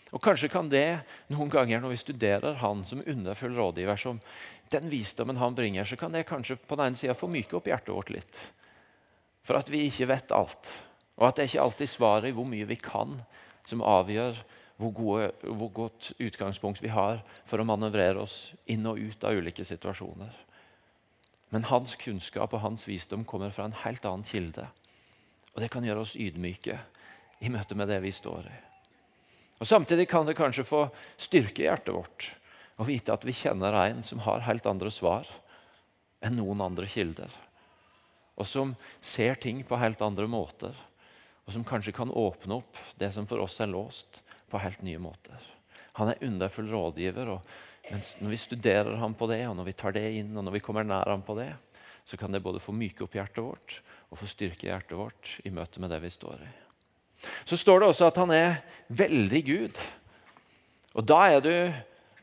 Og 0.10 0.22
Kanskje 0.24 0.50
kan 0.50 0.72
det 0.72 1.04
noen 1.30 1.52
ganger 1.54 1.84
når 1.84 1.94
vi 1.94 2.00
studerer 2.02 2.58
han 2.64 2.82
som 2.88 3.04
underfull 3.06 3.54
rådgiver, 3.54 4.00
som 4.02 4.22
den 4.74 4.90
visdommen 4.90 5.38
han 5.38 5.58
bringer, 5.58 5.86
så 5.86 5.98
kan 6.00 6.14
det 6.14 6.26
kanskje 6.30 6.58
på 6.58 6.78
den 6.78 6.90
ene 6.90 6.98
sida 6.98 7.18
få 7.18 7.30
myke 7.30 7.58
opp 7.60 7.70
hjertet 7.70 7.94
vårt 7.94 8.10
litt. 8.14 8.40
For 9.46 9.60
at 9.60 9.70
vi 9.70 9.86
ikke 9.86 10.10
vet 10.10 10.34
alt. 10.34 10.72
Og 11.20 11.28
at 11.28 11.38
det 11.38 11.50
ikke 11.50 11.66
alltid 11.66 11.92
svaret 11.92 12.32
i 12.32 12.36
hvor 12.36 12.48
mye 12.48 12.68
vi 12.70 12.80
kan, 12.80 13.20
som 13.68 13.84
avgjør 13.86 14.40
hvor, 14.80 14.94
gode, 14.96 15.32
hvor 15.44 15.72
godt 15.76 16.14
utgangspunkt 16.24 16.80
vi 16.84 16.92
har 16.94 17.20
for 17.50 17.60
å 17.60 17.68
manøvrere 17.68 18.24
oss 18.24 18.54
inn 18.72 18.88
og 18.88 19.02
ut 19.02 19.26
av 19.28 19.36
ulike 19.36 19.66
situasjoner. 19.68 20.32
Men 21.52 21.68
hans 21.68 21.98
kunnskap 22.00 22.54
og 22.54 22.64
hans 22.64 22.88
visdom 22.88 23.26
kommer 23.28 23.52
fra 23.52 23.68
en 23.68 23.76
helt 23.84 24.06
annen 24.08 24.24
kilde. 24.24 24.70
Og 25.52 25.60
det 25.64 25.72
kan 25.74 25.84
gjøre 25.84 26.06
oss 26.06 26.16
ydmyke 26.16 26.78
i 27.44 27.52
møte 27.52 27.76
med 27.76 27.92
det 27.92 28.00
vi 28.06 28.14
står 28.16 28.48
i. 28.48 28.58
Og 29.60 29.68
Samtidig 29.68 30.08
kan 30.08 30.24
det 30.24 30.38
kanskje 30.40 30.64
få 30.64 30.86
styrke 31.20 31.66
i 31.66 31.68
hjertet 31.68 31.96
vårt 31.96 32.30
å 32.80 32.88
vite 32.88 33.12
at 33.12 33.26
vi 33.28 33.36
kjenner 33.36 33.76
en 33.76 34.06
som 34.08 34.22
har 34.24 34.46
helt 34.48 34.68
andre 34.70 34.92
svar 34.94 35.28
enn 36.24 36.38
noen 36.40 36.64
andre 36.64 36.88
kilder. 36.88 37.34
Og 38.40 38.48
som 38.48 38.72
ser 39.04 39.36
ting 39.44 39.66
på 39.68 39.80
helt 39.82 40.00
andre 40.00 40.30
måter. 40.32 40.72
Og 41.50 41.56
som 41.56 41.66
kanskje 41.66 41.96
kan 41.98 42.12
åpne 42.14 42.60
opp 42.60 42.78
det 43.02 43.10
som 43.16 43.26
for 43.26 43.42
oss 43.42 43.56
er 43.64 43.72
låst, 43.72 44.22
på 44.50 44.62
helt 44.62 44.84
nye 44.86 45.02
måter. 45.02 45.42
Han 45.98 46.12
er 46.12 46.22
underfull 46.26 46.70
rådgiver. 46.70 47.28
og 47.34 47.42
når 48.22 48.30
vi 48.30 48.38
studerer 48.38 48.96
ham 49.02 49.16
på 49.18 49.26
det, 49.30 49.48
og 49.48 49.56
når 49.58 49.66
vi 49.66 49.74
tar 49.74 49.94
det 49.94 50.06
inn, 50.20 50.38
og 50.38 50.46
når 50.46 50.58
vi 50.58 50.62
kommer 50.62 50.86
nær 50.86 51.10
ham 51.10 51.22
på 51.26 51.34
det, 51.38 51.50
så 52.06 52.18
kan 52.18 52.32
det 52.32 52.42
både 52.46 52.62
få 52.62 52.74
myke 52.74 53.04
opp 53.06 53.18
hjertet 53.18 53.42
vårt 53.42 53.80
og 54.10 54.18
få 54.22 54.30
styrke 54.30 54.70
hjertet 54.70 54.98
vårt 54.98 55.36
i 55.46 55.50
møte 55.54 55.82
med 55.82 55.90
det 55.90 56.00
vi 56.02 56.12
står 56.14 56.42
i. 56.46 56.50
Så 57.46 57.58
står 57.58 57.82
det 57.82 57.90
også 57.90 58.10
at 58.10 58.20
han 58.22 58.34
er 58.34 58.62
veldig 58.94 59.42
Gud. 59.46 59.82
Og 60.94 61.06
da 61.06 61.20
er 61.34 61.42
du 61.42 61.54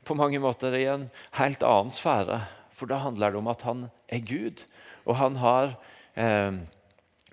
på 0.06 0.14
mange 0.18 0.38
måter 0.42 0.74
i 0.78 0.86
en 0.90 1.08
helt 1.38 1.66
annen 1.66 1.94
sfære. 1.94 2.44
For 2.74 2.90
da 2.90 3.02
handler 3.02 3.34
det 3.34 3.42
om 3.42 3.50
at 3.50 3.66
han 3.66 3.86
er 4.06 4.22
Gud, 4.22 4.62
og 5.06 5.18
han 5.18 5.38
har, 5.42 5.74
eh, 6.14 6.62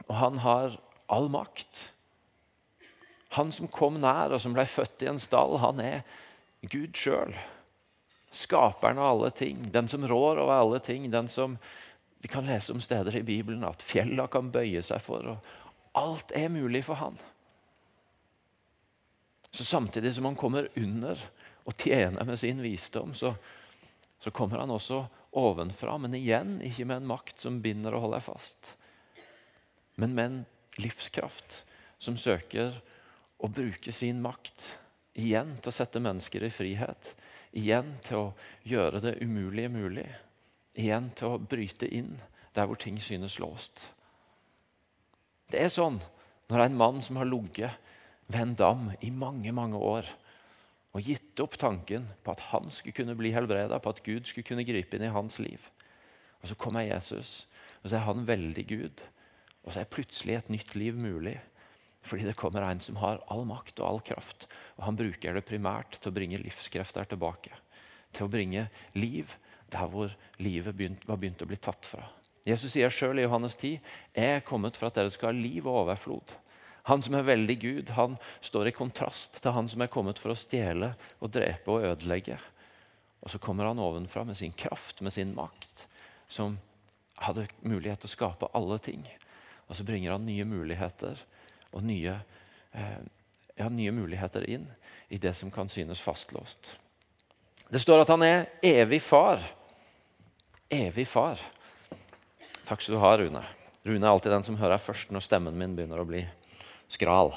og 0.07 0.15
han 0.17 0.41
har 0.41 0.77
all 1.13 1.29
makt. 1.29 1.93
Han 3.37 3.51
som 3.51 3.69
kom 3.71 3.99
nær, 4.01 4.33
og 4.33 4.41
som 4.41 4.53
ble 4.53 4.65
født 4.69 5.05
i 5.05 5.09
en 5.09 5.21
stall, 5.21 5.57
han 5.61 5.81
er 5.81 6.01
Gud 6.69 6.97
sjøl. 6.97 7.33
Skaperen 8.33 8.97
av 9.01 9.11
alle 9.11 9.31
ting, 9.37 9.67
den 9.73 9.89
som 9.89 10.05
rår 10.09 10.41
over 10.41 10.53
alle 10.57 10.81
ting, 10.85 11.09
den 11.13 11.29
som, 11.29 11.57
Vi 12.23 12.29
kan 12.31 12.45
lese 12.47 12.71
om 12.71 12.79
steder 12.81 13.17
i 13.19 13.23
Bibelen 13.27 13.65
at 13.67 13.81
fjella 13.83 14.29
kan 14.31 14.47
bøye 14.47 14.79
seg 14.81 15.01
for. 15.03 15.25
og 15.27 15.97
Alt 15.99 16.31
er 16.31 16.47
mulig 16.47 16.85
for 16.87 16.95
han. 16.95 17.17
Så 19.51 19.65
Samtidig 19.65 20.13
som 20.15 20.25
han 20.25 20.37
kommer 20.39 20.69
under 20.75 21.19
og 21.65 21.75
tjener 21.77 22.23
med 22.23 22.39
sin 22.39 22.61
visdom, 22.63 23.11
så, 23.13 23.33
så 24.23 24.31
kommer 24.31 24.63
han 24.63 24.71
også 24.71 25.03
ovenfra. 25.35 25.97
Men 25.97 26.15
igjen 26.15 26.61
ikke 26.63 26.87
med 26.87 27.01
en 27.01 27.11
makt 27.11 27.43
som 27.43 27.59
binder 27.61 27.93
og 27.93 28.07
holder 28.07 28.23
fast, 28.23 28.75
men 29.99 30.15
med 30.15 30.25
en 30.25 30.39
livskraft 30.81 31.63
som 32.01 32.17
søker 32.19 32.75
å 33.43 33.49
bruke 33.51 33.93
sin 33.95 34.21
makt 34.23 34.65
igjen 35.19 35.57
til 35.61 35.71
å 35.71 35.75
sette 35.75 36.01
mennesker 36.01 36.45
i 36.47 36.51
frihet. 36.53 37.13
Igjen 37.53 37.91
til 38.05 38.19
å 38.19 38.31
gjøre 38.65 39.01
det 39.03 39.17
umulige 39.21 39.71
mulig. 39.73 40.07
Igjen 40.73 41.11
til 41.17 41.35
å 41.35 41.41
bryte 41.41 41.89
inn 41.89 42.15
der 42.55 42.69
hvor 42.69 42.79
ting 42.81 42.97
synes 43.01 43.37
låst. 43.41 43.85
Det 45.51 45.61
er 45.61 45.69
sånn 45.73 45.99
når 46.49 46.65
en 46.65 46.77
mann 46.77 47.01
som 47.05 47.19
har 47.21 47.29
ligget 47.29 47.77
ved 48.27 48.41
en 48.41 48.57
dam 48.57 48.91
i 49.01 49.11
mange, 49.13 49.51
mange 49.53 49.77
år 49.77 50.09
og 50.93 51.01
gitt 51.01 51.41
opp 51.41 51.57
tanken 51.57 52.05
på 52.25 52.33
at 52.33 52.41
han 52.51 52.69
skulle 52.73 52.95
kunne 52.95 53.15
bli 53.17 53.31
helbreda, 53.33 53.79
på 53.81 53.93
at 53.93 54.03
Gud 54.05 54.27
skulle 54.29 54.45
kunne 54.45 54.65
gripe 54.65 54.97
inn 54.97 55.07
i 55.07 55.13
hans 55.13 55.39
liv. 55.41 55.61
Og 56.41 56.49
Så 56.49 56.57
kommer 56.59 56.85
Jesus, 56.85 57.47
og 57.81 57.89
så 57.89 57.97
er 57.97 58.05
han 58.05 58.27
veldig 58.27 58.65
Gud. 58.67 59.01
Og 59.63 59.73
så 59.73 59.83
er 59.83 59.91
plutselig 59.91 60.37
et 60.37 60.51
nytt 60.53 60.75
liv 60.75 60.97
mulig. 60.99 61.37
Fordi 62.03 62.27
det 62.27 62.35
kommer 62.39 62.65
en 62.67 62.81
som 62.83 62.99
har 62.99 63.21
all 63.31 63.45
makt 63.47 63.79
og 63.79 63.87
all 63.87 64.01
kraft. 64.03 64.47
Og 64.77 64.87
han 64.89 64.99
bruker 64.99 65.37
det 65.37 65.45
primært 65.47 65.99
til 65.99 66.11
å 66.11 66.15
bringe 66.15 66.41
livskrefter 66.41 67.07
tilbake. 67.13 67.55
Til 68.13 68.27
å 68.27 68.31
bringe 68.31 68.67
liv 68.97 69.37
der 69.73 69.87
hvor 69.89 70.11
livet 70.43 70.75
begynt, 70.77 71.07
var 71.07 71.17
begynt 71.21 71.41
å 71.41 71.49
bli 71.49 71.57
tatt 71.57 71.87
fra. 71.87 72.03
Jesus 72.43 72.75
sier 72.75 72.91
sjøl 72.91 73.21
i 73.21 73.23
Johannes 73.23 73.55
10.: 73.55 73.79
Jeg 74.11 74.37
er 74.37 74.43
kommet 74.45 74.75
for 74.77 74.89
at 74.89 74.99
dere 74.99 75.11
skal 75.13 75.31
ha 75.31 75.37
liv 75.37 75.63
og 75.63 75.85
overflod. 75.85 76.35
Han 76.91 77.01
som 77.01 77.15
er 77.15 77.23
veldig 77.23 77.55
Gud, 77.61 77.89
han 77.95 78.17
står 78.43 78.67
i 78.67 78.75
kontrast 78.75 79.39
til 79.39 79.55
han 79.55 79.69
som 79.71 79.81
er 79.81 79.91
kommet 79.91 80.19
for 80.19 80.33
å 80.33 80.39
stjele 80.39 80.91
og 81.23 81.31
drepe 81.31 81.71
og 81.71 81.85
ødelegge. 81.87 82.35
Og 83.23 83.31
så 83.31 83.39
kommer 83.39 83.69
han 83.69 83.79
ovenfra 83.79 84.25
med 84.27 84.35
sin 84.35 84.51
kraft, 84.51 84.99
med 84.99 85.15
sin 85.15 85.31
makt, 85.35 85.85
som 86.27 86.57
hadde 87.23 87.47
mulighet 87.63 88.03
til 88.03 88.11
å 88.11 88.15
skape 88.17 88.51
alle 88.51 88.81
ting. 88.83 89.05
Og 89.67 89.77
så 89.77 89.85
bringer 89.87 90.15
han 90.15 90.25
nye 90.25 90.45
muligheter 90.47 91.19
og 91.73 91.83
nye, 91.83 92.15
eh, 92.71 93.01
ja, 93.57 93.69
nye 93.69 93.91
muligheter 93.91 94.45
inn 94.49 94.67
i 95.09 95.17
det 95.17 95.33
som 95.37 95.51
kan 95.51 95.69
synes 95.69 96.01
fastlåst. 96.01 96.75
Det 97.69 97.81
står 97.81 98.03
at 98.03 98.11
han 98.13 98.23
er 98.25 98.45
evig 98.61 99.01
far. 99.01 99.41
Evig 100.69 101.07
far. 101.07 101.39
Takk 102.65 102.81
skal 102.81 102.95
du 102.95 103.01
ha, 103.01 103.15
Rune. 103.17 103.43
Rune 103.83 104.05
er 104.05 104.11
alltid 104.11 104.31
den 104.31 104.45
som 104.45 104.57
hører 104.57 104.81
først 104.81 105.11
når 105.11 105.25
stemmen 105.25 105.57
min 105.57 105.75
begynner 105.75 105.99
å 105.99 106.07
bli 106.07 106.21
skral. 106.91 107.33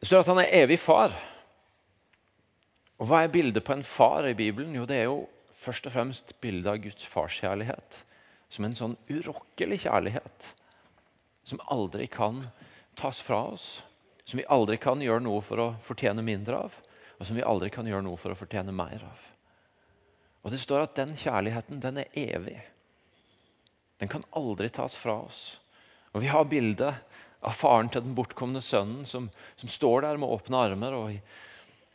Det 0.00 0.08
står 0.08 0.22
at 0.22 0.30
han 0.30 0.40
er 0.44 0.54
evig 0.62 0.78
far. 0.78 1.14
Og 2.96 3.08
Hva 3.10 3.24
er 3.24 3.32
bildet 3.32 3.64
på 3.66 3.74
en 3.74 3.84
far 3.84 4.28
i 4.28 4.36
Bibelen? 4.38 4.74
Jo, 4.78 4.84
Det 4.86 4.96
er 4.96 5.08
jo 5.10 5.26
først 5.66 5.88
og 5.88 5.96
fremst 5.96 6.36
bildet 6.42 6.70
av 6.72 6.82
Guds 6.84 7.08
farskjærlighet. 7.10 8.02
Som 8.48 8.68
en 8.68 8.78
sånn 8.78 8.96
urokkelig 9.10 9.82
kjærlighet 9.84 10.52
som 11.46 11.62
aldri 11.70 12.06
kan 12.10 12.44
tas 12.98 13.20
fra 13.22 13.42
oss. 13.52 13.82
Som 14.24 14.40
vi 14.40 14.48
aldri 14.50 14.78
kan 14.82 15.02
gjøre 15.02 15.22
noe 15.22 15.42
for 15.44 15.62
å 15.62 15.68
fortjene 15.86 16.24
mindre 16.26 16.58
av, 16.66 16.78
og 17.18 17.26
som 17.26 17.38
vi 17.38 17.44
aldri 17.46 17.70
kan 17.74 17.86
gjøre 17.86 18.04
noe 18.06 18.18
for 18.18 18.34
å 18.34 18.38
fortjene 18.38 18.74
mer 18.74 19.04
av. 19.06 19.20
Og 20.46 20.52
Det 20.54 20.62
står 20.62 20.84
at 20.84 20.98
den 20.98 21.14
kjærligheten 21.18 21.80
den 21.82 22.02
er 22.02 22.18
evig. 22.18 22.58
Den 23.98 24.10
kan 24.10 24.26
aldri 24.30 24.68
tas 24.70 24.96
fra 24.98 25.20
oss. 25.26 25.58
Og 26.14 26.22
Vi 26.22 26.30
har 26.30 26.46
bildet 26.50 26.94
av 27.46 27.54
faren 27.54 27.90
til 27.92 28.02
den 28.02 28.14
bortkomne 28.16 28.62
sønnen 28.62 29.06
som, 29.06 29.28
som 29.56 29.70
står 29.70 30.06
der 30.06 30.20
med 30.20 30.30
åpne 30.30 30.62
armer. 30.68 30.94
Og, 30.94 31.18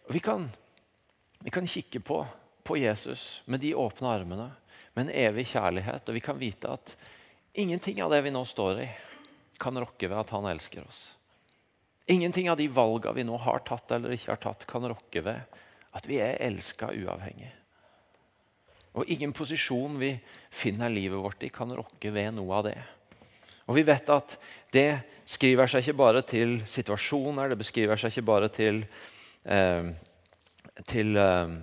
og 0.07 0.15
vi, 0.15 0.21
kan, 0.23 0.49
vi, 1.39 1.51
kan, 1.51 1.67
kikke 1.67 1.99
på, 2.05 2.21
på 2.63 2.77
Jesus 2.77 3.41
med 3.45 3.63
de 3.63 3.73
åpne 3.75 4.09
armene, 4.09 4.49
med 4.93 5.07
en 5.07 5.15
evig 5.27 5.47
kjærlighet. 5.53 6.07
Og 6.07 6.17
vi 6.17 6.23
kan 6.23 6.39
vite 6.39 6.71
at 6.71 6.95
ingenting 7.53 8.01
av 8.03 8.11
det 8.13 8.21
vi 8.25 8.33
nå 8.33 8.43
står 8.47 8.83
i, 8.83 8.89
kan 9.61 9.77
rokke 9.77 10.09
ved 10.09 10.17
at 10.23 10.33
han 10.33 10.47
elsker 10.49 10.85
oss. 10.87 11.01
Ingenting 12.09 12.49
av 12.49 12.57
de 12.57 12.67
valgene 12.71 13.15
vi 13.15 13.25
nå 13.27 13.37
har 13.39 13.61
tatt 13.67 13.91
eller 13.93 14.15
ikke 14.15 14.33
har 14.33 14.41
tatt, 14.41 14.65
kan 14.67 14.87
rokke 14.89 15.23
ved 15.25 15.59
at 15.91 16.07
vi 16.07 16.17
er 16.23 16.39
elska 16.41 16.89
uavhengig. 16.95 17.51
Og 18.97 19.07
ingen 19.07 19.31
posisjon 19.31 19.95
vi 20.01 20.15
finner 20.51 20.91
livet 20.91 21.21
vårt 21.21 21.43
i, 21.45 21.51
kan 21.53 21.71
rokke 21.71 22.11
ved 22.11 22.33
noe 22.35 22.57
av 22.57 22.65
det. 22.67 22.79
Og 23.69 23.77
vi 23.77 23.85
vet 23.87 24.09
at 24.11 24.35
det 24.73 24.89
skriver 25.29 25.69
seg 25.71 25.85
ikke 25.85 25.99
bare 26.01 26.23
til 26.27 26.57
situasjoner, 26.67 27.51
det 27.51 27.59
beskriver 27.61 27.99
seg 27.99 28.11
ikke 28.11 28.27
bare 28.27 28.49
til, 28.51 28.81
eh, 29.45 29.93
til 30.89 31.15
eh, 31.15 31.53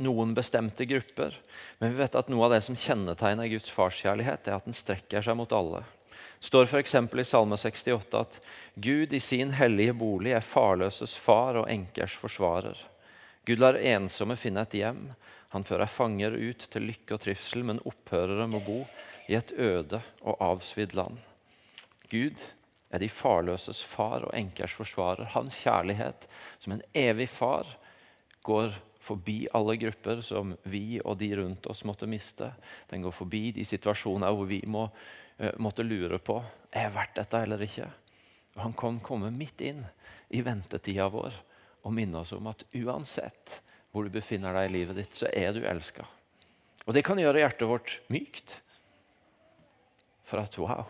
noen 0.00 0.34
bestemte 0.34 0.86
grupper. 0.88 1.34
Men 1.78 1.92
vi 1.92 2.00
vet 2.00 2.14
at 2.16 2.30
noe 2.32 2.46
av 2.46 2.54
det 2.54 2.62
som 2.66 2.78
kjennetegner 2.78 3.50
Guds 3.52 3.72
farskjærlighet, 3.74 4.48
er 4.48 4.56
at 4.56 4.68
den 4.68 4.76
strekker 4.76 5.24
seg 5.24 5.36
mot 5.38 5.52
alle. 5.56 5.82
Det 6.42 6.48
står 6.48 6.66
f.eks. 6.66 6.94
i 6.94 7.24
Salme 7.28 7.56
68 7.60 8.18
at 8.18 8.38
Gud 8.74 9.12
i 9.12 9.20
sin 9.22 9.52
hellige 9.54 9.94
bolig 9.94 10.32
er 10.34 10.46
farløses 10.46 11.14
far 11.14 11.60
og 11.60 11.68
enkers 11.70 12.16
forsvarer. 12.18 12.78
Gud 13.46 13.62
lar 13.62 13.78
ensomme 13.78 14.38
finne 14.38 14.64
et 14.66 14.74
hjem. 14.74 15.04
Han 15.52 15.66
fører 15.68 15.90
fanger 15.90 16.34
ut 16.34 16.66
til 16.72 16.88
lykke 16.88 17.14
og 17.14 17.22
trivsel, 17.22 17.62
men 17.68 17.82
opphører 17.86 18.40
dem 18.42 18.56
å 18.58 18.64
bo 18.64 18.80
i 19.30 19.36
et 19.38 19.52
øde 19.54 20.00
og 20.22 20.42
avsvidd 20.42 20.96
land. 20.98 21.18
Gud 22.10 22.40
er 22.92 23.00
de 23.00 23.08
farløses 23.08 23.82
far 23.86 24.26
og 24.26 24.34
enkers 24.36 24.74
forsvarer. 24.76 25.30
Hans 25.34 25.56
kjærlighet 25.62 26.26
som 26.60 26.74
en 26.74 26.82
evig 26.96 27.28
far 27.32 27.68
går 28.44 28.74
forbi 29.02 29.48
alle 29.52 29.76
grupper 29.80 30.22
som 30.24 30.54
vi 30.70 31.00
og 31.02 31.18
de 31.18 31.32
rundt 31.40 31.66
oss 31.70 31.82
måtte 31.88 32.06
miste. 32.10 32.52
Den 32.90 33.02
går 33.02 33.14
forbi 33.16 33.50
de 33.56 33.66
situasjoner 33.66 34.34
hvor 34.34 34.46
vi 34.48 34.60
må, 34.70 34.86
uh, 34.86 35.52
måtte 35.58 35.86
lure 35.86 36.20
på 36.22 36.38
er 36.70 36.86
jeg 36.86 36.94
verdt 36.94 37.18
dette 37.18 37.42
eller 37.44 37.66
ikke. 37.66 37.88
Og 38.56 38.64
han 38.66 38.76
kan 38.78 39.00
komme 39.04 39.32
midt 39.34 39.60
inn 39.64 39.82
i 40.32 40.42
ventetida 40.44 41.08
vår 41.12 41.34
og 41.82 41.94
minne 41.96 42.22
oss 42.22 42.32
om 42.36 42.46
at 42.50 42.64
uansett 42.78 43.58
hvor 43.92 44.06
du 44.06 44.12
befinner 44.14 44.54
deg 44.56 44.70
i 44.70 44.74
livet 44.78 44.96
ditt, 44.96 45.16
så 45.18 45.28
er 45.28 45.52
du 45.52 45.66
elska. 45.68 46.06
Og 46.86 46.96
det 46.96 47.04
kan 47.06 47.20
gjøre 47.20 47.42
hjertet 47.42 47.68
vårt 47.68 47.98
mykt. 48.12 48.54
For 50.26 50.40
at 50.40 50.56
wow, 50.58 50.88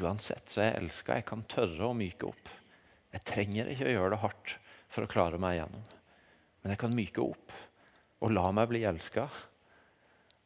uansett 0.00 0.50
så 0.50 0.64
er 0.64 0.72
jeg 0.72 0.82
elska. 0.82 1.20
Jeg 1.20 1.28
kan 1.28 1.46
tørre 1.48 1.86
å 1.86 1.96
myke 1.96 2.26
opp. 2.32 2.50
Jeg 3.14 3.26
trenger 3.28 3.70
ikke 3.70 3.86
å 3.86 3.94
gjøre 3.94 4.12
det 4.16 4.22
hardt 4.24 4.56
for 4.90 5.06
å 5.06 5.10
klare 5.10 5.38
meg 5.40 5.58
igjennom. 5.58 5.86
Men 6.60 6.74
jeg 6.74 6.80
kan 6.82 6.94
myke 6.96 7.24
opp 7.24 7.54
og 8.20 8.34
la 8.34 8.44
meg 8.52 8.68
bli 8.70 8.84
elska. 8.88 9.26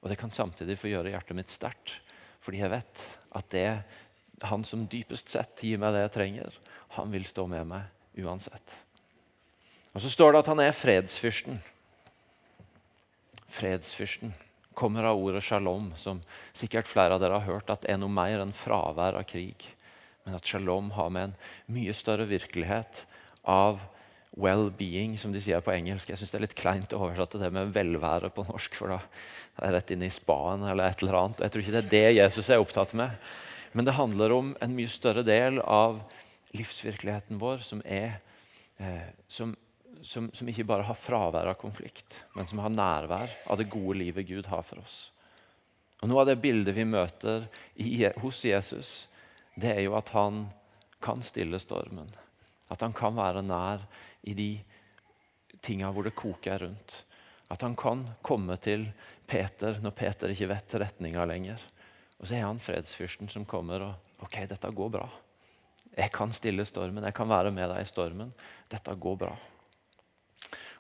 Og 0.03 0.11
det 0.11 0.19
kan 0.21 0.33
samtidig 0.35 0.77
få 0.79 0.91
gjøre 0.93 1.15
hjertet 1.15 1.39
mitt 1.39 1.53
sterkt, 1.53 1.97
fordi 2.45 2.61
jeg 2.61 2.73
vet 2.75 3.05
at 3.35 3.47
det 3.55 3.67
er 3.71 4.49
han 4.51 4.65
som 4.69 4.85
dypest 4.91 5.31
sett 5.33 5.63
gir 5.65 5.81
meg 5.81 5.95
det 5.95 6.05
jeg 6.05 6.15
trenger, 6.19 6.57
han 6.99 7.13
vil 7.15 7.25
stå 7.27 7.47
med 7.49 7.65
meg 7.71 8.21
uansett. 8.21 8.75
Og 9.95 10.03
Så 10.03 10.11
står 10.11 10.35
det 10.35 10.43
at 10.43 10.51
han 10.51 10.61
er 10.61 10.75
fredsfyrsten. 10.77 11.61
Fredsfyrsten 13.55 14.35
kommer 14.75 15.07
av 15.07 15.21
ordet 15.23 15.45
shalom, 15.47 15.93
som 15.97 16.21
sikkert 16.53 16.91
flere 16.91 17.15
av 17.15 17.23
dere 17.23 17.39
har 17.39 17.47
hørt 17.47 17.71
at 17.71 17.87
er 17.87 17.99
noe 18.03 18.11
mer 18.11 18.43
enn 18.43 18.53
fravær 18.55 19.17
av 19.21 19.27
krig. 19.31 19.69
Men 20.27 20.37
at 20.37 20.47
shalom 20.47 20.91
har 20.99 21.13
med 21.15 21.31
en 21.31 21.37
mye 21.77 21.95
større 21.95 22.27
virkelighet 22.27 23.05
av 23.47 23.79
well-being, 24.41 25.15
som 25.21 25.33
de 25.33 25.43
sier 25.43 25.63
på 25.63 25.73
engelsk. 25.75 26.11
Jeg 26.11 26.19
syns 26.19 26.33
det 26.35 26.39
er 26.41 26.45
litt 26.49 26.59
kleint 26.59 26.95
å 26.95 27.01
oversette 27.05 27.39
det 27.39 27.51
med 27.55 27.73
velvære 27.75 28.33
på 28.35 28.47
norsk, 28.49 28.79
for 28.79 28.95
da 28.95 29.01
er 29.01 29.69
det 29.69 29.73
rett 29.77 29.93
inn 29.95 30.07
i 30.07 30.13
spaen 30.13 30.67
eller 30.67 30.89
et 30.89 31.05
eller 31.05 31.21
annet. 31.21 31.43
Jeg 31.45 31.55
tror 31.55 31.65
ikke 31.65 31.77
det 31.77 31.83
er 31.85 31.93
det 31.95 32.17
Jesus 32.19 32.51
er 32.51 32.63
opptatt 32.63 32.97
med. 32.99 33.15
Men 33.75 33.87
det 33.87 33.97
handler 33.99 34.35
om 34.35 34.55
en 34.63 34.75
mye 34.75 34.91
større 34.91 35.23
del 35.27 35.61
av 35.63 36.01
livsvirkeligheten 36.55 37.39
vår 37.41 37.63
som 37.67 37.83
er 37.87 38.21
eh, 38.79 39.11
som 39.29 39.55
som, 40.05 40.31
som, 40.33 40.49
ikke 40.49 40.67
bare 40.69 40.85
har 40.85 40.99
fravær 40.99 41.49
av 41.49 41.57
konflikt, 41.57 42.19
men 42.37 42.49
som 42.49 42.61
har 42.61 42.73
nærvær 42.73 43.31
av 43.49 43.57
det 43.57 43.71
gode 43.73 43.99
livet 44.03 44.29
Gud 44.29 44.49
har 44.53 44.65
for 44.67 44.83
oss. 44.83 44.99
Og 46.03 46.11
Noe 46.11 46.21
av 46.21 46.29
det 46.29 46.41
bildet 46.43 46.77
vi 46.77 46.85
møter 46.85 47.47
i, 47.81 48.05
hos 48.21 48.43
Jesus, 48.45 48.91
det 49.57 49.73
er 49.73 49.85
jo 49.87 49.97
at 49.97 50.11
han 50.13 50.45
kan 51.05 51.25
stille 51.25 51.61
stormen. 51.63 52.11
At 52.73 52.85
han 52.85 52.93
kan 52.97 53.17
være 53.17 53.45
nær 53.45 53.87
i 54.25 54.35
de 54.35 54.49
tinga 55.65 55.91
hvor 55.93 56.07
det 56.07 56.17
koker 56.17 56.65
rundt. 56.65 57.03
At 57.53 57.63
han 57.63 57.77
kan 57.77 58.03
komme 58.25 58.57
til 58.63 58.89
Peter 59.29 59.79
når 59.83 59.97
Peter 59.97 60.33
ikke 60.33 60.51
vet 60.51 60.77
retninga 60.81 61.27
lenger. 61.29 61.61
Og 62.19 62.29
så 62.29 62.39
er 62.39 62.47
han 62.47 62.63
fredsfyrsten 62.63 63.29
som 63.33 63.47
kommer 63.49 63.85
og 63.85 64.25
OK, 64.25 64.39
dette 64.49 64.71
går 64.73 64.93
bra. 64.95 65.05
Jeg 65.95 66.11
kan 66.15 66.33
stille 66.35 66.65
stormen, 66.67 67.05
jeg 67.05 67.15
kan 67.15 67.29
være 67.29 67.53
med 67.55 67.69
deg 67.71 67.85
i 67.85 67.89
stormen. 67.89 68.33
Dette 68.71 68.95
går 68.99 69.19
bra. 69.21 69.35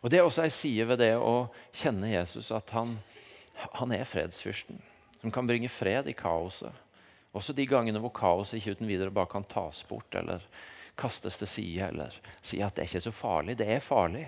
Og 0.02 0.10
Det 0.10 0.18
er 0.18 0.26
også 0.26 0.44
ei 0.44 0.52
side 0.52 0.84
ved 0.88 1.00
det 1.00 1.14
å 1.16 1.46
kjenne 1.72 2.10
Jesus, 2.10 2.50
at 2.52 2.72
han, 2.76 2.96
han 3.78 3.94
er 3.96 4.08
fredsfyrsten. 4.08 4.80
Som 5.20 5.32
kan 5.32 5.46
bringe 5.48 5.70
fred 5.72 6.10
i 6.10 6.16
kaoset. 6.16 6.72
Også 7.34 7.54
de 7.56 7.64
gangene 7.66 8.02
hvor 8.02 8.12
kaoset 8.14 8.58
ikke 8.58 8.76
uten 8.76 8.90
videre 8.90 9.14
bare 9.14 9.30
kan 9.32 9.46
tas 9.48 9.80
bort 9.88 10.14
eller 10.18 10.44
kastes 10.98 11.38
til 11.40 11.50
side 11.50 11.88
eller 11.88 12.14
si 12.40 12.60
at 12.62 12.76
det 12.76 12.84
er 12.84 12.90
ikke 12.90 13.06
så 13.08 13.14
farlig. 13.14 13.58
Det 13.58 13.68
er 13.70 13.84
farlig, 13.84 14.24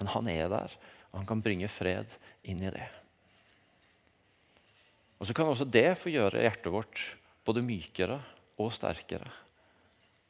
men 0.00 0.10
han 0.14 0.30
er 0.32 0.48
der, 0.52 0.74
og 1.10 1.20
han 1.20 1.28
kan 1.28 1.44
bringe 1.44 1.68
fred 1.68 2.16
inn 2.48 2.62
i 2.64 2.72
det. 2.72 2.88
Og 5.20 5.28
Så 5.28 5.36
kan 5.36 5.50
også 5.50 5.68
det 5.68 5.98
få 6.00 6.12
gjøre 6.12 6.40
hjertet 6.40 6.72
vårt 6.72 7.02
både 7.44 7.64
mykere 7.64 8.16
og 8.60 8.72
sterkere. 8.72 9.28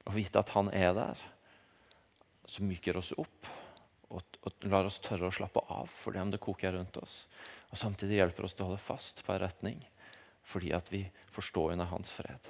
Å 0.07 0.15
vite 0.15 0.41
at 0.41 0.51
han 0.57 0.71
er 0.75 0.95
der, 0.97 1.21
som 2.51 2.67
myker 2.67 2.99
oss 2.99 3.13
opp 3.15 3.47
og, 4.11 4.25
og 4.43 4.67
lar 4.67 4.89
oss 4.89 4.99
tørre 5.05 5.29
å 5.29 5.35
slappe 5.35 5.63
av 5.71 5.87
for 5.95 6.17
det 6.17 6.25
om 6.25 6.33
det 6.33 6.43
koker 6.43 6.75
rundt 6.75 6.99
oss. 6.99 7.23
Og 7.71 7.79
samtidig 7.79 8.19
hjelper 8.19 8.49
oss 8.49 8.57
til 8.57 8.67
å 8.67 8.73
holde 8.73 8.83
fast 8.83 9.23
på 9.23 9.35
en 9.35 9.45
retning 9.45 9.79
fordi 10.51 10.73
at 10.75 10.89
vi 10.91 11.05
forstår 11.31 11.77
under 11.77 11.87
hans 11.93 12.11
fred. 12.17 12.49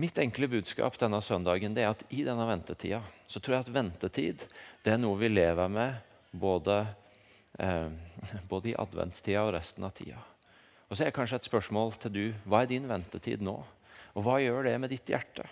Mitt 0.00 0.16
enkle 0.18 0.48
budskap 0.48 0.96
denne 0.96 1.20
søndagen 1.20 1.74
det 1.76 1.84
er 1.84 1.90
at 1.92 2.02
i 2.08 2.22
denne 2.24 2.46
ventetida 2.48 3.02
så 3.28 3.40
tror 3.40 3.58
jeg 3.58 3.66
at 3.66 3.72
ventetid 3.74 4.44
det 4.84 4.94
er 4.94 5.00
noe 5.00 5.18
vi 5.20 5.28
lever 5.28 5.68
med 5.68 5.98
både, 6.32 6.78
eh, 7.60 7.90
både 8.52 8.72
i 8.72 8.78
adventstida 8.80 9.44
og 9.44 9.52
resten 9.58 9.84
av 9.84 9.92
tida. 9.98 10.22
Og 10.88 10.96
så 10.96 11.04
er 11.04 11.14
kanskje 11.16 11.42
et 11.42 11.48
spørsmål 11.48 11.94
til 12.00 12.12
du. 12.12 12.24
Hva 12.48 12.62
er 12.62 12.72
din 12.72 12.88
ventetid 12.88 13.44
nå? 13.44 13.58
Og 14.16 14.24
hva 14.24 14.38
gjør 14.40 14.68
det 14.68 14.74
med 14.80 14.92
ditt 14.92 15.12
hjerte? 15.12 15.44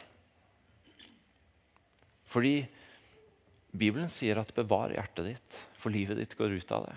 Fordi 2.29 2.65
Bibelen 3.71 4.11
sier 4.11 4.41
at 4.41 4.53
'bevar 4.55 4.93
hjertet 4.95 5.27
ditt', 5.27 5.57
for 5.79 5.91
livet 5.91 6.19
ditt 6.19 6.37
går 6.37 6.57
ut 6.59 6.73
av 6.73 6.87
det. 6.89 6.97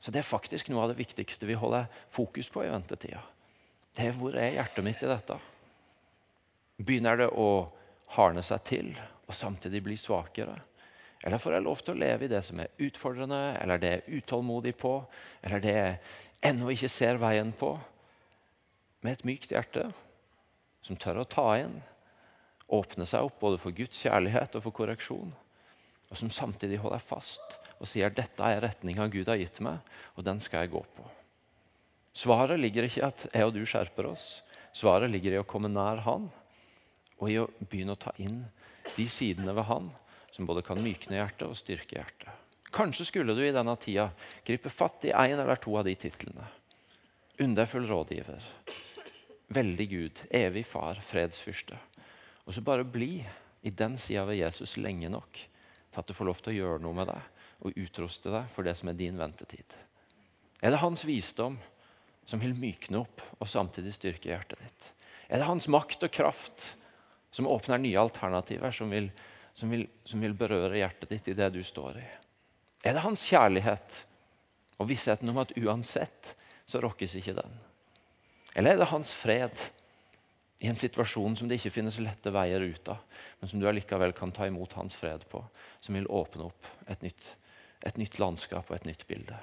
Så 0.00 0.10
det 0.10 0.18
er 0.18 0.26
faktisk 0.26 0.68
noe 0.68 0.82
av 0.82 0.92
det 0.92 0.98
viktigste 0.98 1.46
vi 1.46 1.54
holder 1.54 1.86
fokus 2.10 2.48
på 2.50 2.64
i 2.64 2.70
ventetida. 2.72 3.22
Det 3.94 4.08
er 4.08 4.16
hvor 4.16 4.34
er 4.34 4.56
hjertet 4.56 4.84
mitt 4.84 5.02
i 5.02 5.10
dette? 5.10 5.38
Begynner 6.80 7.20
det 7.20 7.30
å 7.36 7.68
hardne 8.16 8.42
seg 8.44 8.62
til 8.68 8.92
og 9.26 9.34
samtidig 9.36 9.82
bli 9.84 9.96
svakere? 10.00 10.56
Eller 11.22 11.38
får 11.38 11.56
jeg 11.56 11.64
lov 11.64 11.82
til 11.82 11.94
å 11.94 12.02
leve 12.02 12.26
i 12.26 12.30
det 12.32 12.40
som 12.42 12.58
er 12.58 12.72
utfordrende, 12.82 13.40
eller 13.60 13.78
det 13.78 13.90
jeg 13.92 14.00
er 14.00 14.18
utålmodig 14.18 14.74
på, 14.80 14.96
eller 15.46 15.62
det 15.62 15.74
jeg 15.76 15.98
ennå 16.50 16.72
ikke 16.74 16.90
ser 16.90 17.20
veien 17.22 17.52
på? 17.54 17.76
Med 19.06 19.18
et 19.18 19.24
mykt 19.28 19.54
hjerte 19.54 19.86
som 20.82 20.98
tør 20.98 21.22
å 21.22 21.28
ta 21.30 21.46
inn, 21.60 21.78
åpne 22.72 23.06
seg 23.06 23.28
opp 23.28 23.38
både 23.42 23.60
for 23.62 23.74
Guds 23.76 24.00
kjærlighet 24.02 24.58
og 24.58 24.64
for 24.66 24.74
korreksjon, 24.74 25.30
og 26.10 26.18
som 26.18 26.32
samtidig 26.32 26.80
holder 26.82 27.02
fast 27.04 27.60
og 27.78 27.88
sier 27.90 28.10
dette 28.14 28.46
er 28.46 28.62
retninga 28.62 29.08
Gud 29.10 29.30
har 29.30 29.38
gitt 29.38 29.62
meg, 29.62 29.78
og 30.18 30.26
den 30.26 30.42
skal 30.42 30.64
jeg 30.64 30.74
gå 30.74 30.82
på. 30.96 31.06
Svaret 32.14 32.60
ligger 32.60 32.86
ikke 32.86 33.00
i 33.00 33.06
at 33.06 33.26
jeg 33.30 33.46
og 33.46 33.54
du 33.54 33.62
skjerper 33.66 34.10
oss. 34.10 34.26
Svaret 34.74 35.10
ligger 35.10 35.34
i 35.36 35.40
å 35.40 35.48
komme 35.48 35.70
nær 35.70 36.02
Han 36.06 36.28
og 37.22 37.30
i 37.30 37.38
å 37.38 37.48
begynne 37.62 37.94
å 37.94 38.02
ta 38.02 38.12
inn 38.18 38.42
de 38.96 39.06
sidene 39.06 39.54
ved 39.54 39.68
Han 39.70 39.90
som 40.32 40.48
både 40.48 40.64
kan 40.66 40.80
mykne 40.82 41.20
hjertet 41.20 41.46
og 41.46 41.58
styrke 41.58 42.00
hjertet. 42.00 42.30
Kanskje 42.72 43.06
skulle 43.06 43.36
du 43.36 43.42
i 43.44 43.52
denne 43.52 43.74
tida 43.76 44.08
gripe 44.46 44.72
fatt 44.72 45.04
i 45.04 45.12
en 45.12 45.38
eller 45.42 45.60
to 45.60 45.74
av 45.76 45.84
de 45.86 45.94
titlene. 45.94 46.46
Underfull 47.42 47.84
rådgiver, 47.88 48.44
veldig 49.52 49.86
Gud, 49.90 50.22
evig 50.32 50.64
far, 50.66 51.00
fredsfyrste. 51.04 51.76
Og 52.48 52.56
så 52.56 52.64
bare 52.64 52.88
bli 52.88 53.20
i 53.62 53.70
den 53.70 53.98
sida 54.00 54.24
ved 54.26 54.40
Jesus 54.40 54.78
lenge 54.80 55.12
nok 55.12 55.36
til 55.36 56.00
at 56.00 56.08
du 56.08 56.16
får 56.16 56.30
lov 56.30 56.40
til 56.40 56.54
å 56.54 56.56
gjøre 56.56 56.82
noe 56.82 56.96
med 56.96 57.12
deg 57.12 57.28
og 57.62 57.78
utruste 57.78 58.32
deg 58.32 58.48
for 58.54 58.66
det 58.66 58.74
som 58.78 58.90
er 58.90 58.98
din 58.98 59.20
ventetid. 59.20 59.76
Er 60.64 60.72
det 60.72 60.80
hans 60.82 61.04
visdom 61.06 61.60
som 62.26 62.40
vil 62.42 62.56
mykne 62.58 63.02
opp 63.02 63.22
og 63.38 63.50
samtidig 63.50 63.92
styrke 63.94 64.32
hjertet 64.32 64.62
ditt? 64.62 64.88
Er 65.28 65.42
det 65.42 65.48
hans 65.48 65.68
makt 65.70 66.08
og 66.08 66.14
kraft 66.14 66.72
som 67.32 67.48
åpner 67.48 67.80
nye 67.80 68.00
alternativer, 68.00 68.70
som 68.70 68.92
vil, 68.92 69.08
som 69.56 69.72
vil, 69.72 69.86
som 70.04 70.22
vil 70.22 70.36
berøre 70.36 70.78
hjertet 70.78 71.12
ditt 71.14 71.32
i 71.32 71.36
det 71.38 71.50
du 71.54 71.62
står 71.64 71.98
i? 72.00 72.06
Er 72.84 72.96
det 72.96 73.04
hans 73.04 73.24
kjærlighet 73.28 74.00
og 74.78 74.88
vissheten 74.90 75.30
om 75.32 75.40
at 75.42 75.54
uansett 75.56 76.34
så 76.68 76.82
rokkes 76.82 77.16
ikke 77.18 77.36
den? 77.38 77.60
Eller 78.54 78.74
er 78.74 78.82
det 78.82 78.90
hans 78.90 79.14
fred 79.16 79.64
i 80.62 80.68
en 80.70 80.78
situasjon 80.78 81.34
som 81.38 81.48
det 81.50 81.58
ikke 81.58 81.74
finnes 81.74 81.98
lette 82.02 82.30
veier 82.34 82.62
ut 82.62 82.92
av, 82.92 83.00
men 83.40 83.50
som 83.50 83.62
du 83.62 83.66
allikevel 83.66 84.12
kan 84.14 84.30
ta 84.34 84.46
imot 84.46 84.76
hans 84.78 84.94
fred 84.94 85.24
på, 85.30 85.40
som 85.82 85.96
vil 85.98 86.06
åpne 86.06 86.50
opp 86.50 86.68
et 86.92 87.02
nytt, 87.02 87.32
et 87.82 87.98
nytt 87.98 88.20
landskap 88.22 88.70
og 88.70 88.76
et 88.76 88.86
nytt 88.86 89.06
bilde? 89.08 89.38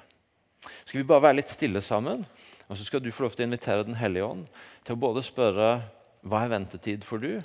Skal 0.84 1.00
vi 1.00 1.08
bare 1.08 1.26
være 1.28 1.40
litt 1.40 1.52
stille 1.52 1.82
sammen? 1.84 2.24
Og 2.68 2.78
så 2.78 2.86
skal 2.86 3.02
du 3.02 3.10
få 3.12 3.24
lov 3.24 3.34
til 3.34 3.44
å 3.44 3.48
invitere 3.48 3.86
Den 3.86 3.98
hellige 3.98 4.28
ånd 4.28 4.46
til 4.86 4.94
å 4.94 5.02
både 5.02 5.24
spørre 5.26 5.70
hva 6.20 6.44
er 6.44 6.52
ventetid 6.52 7.04
for 7.04 7.22
du, 7.22 7.40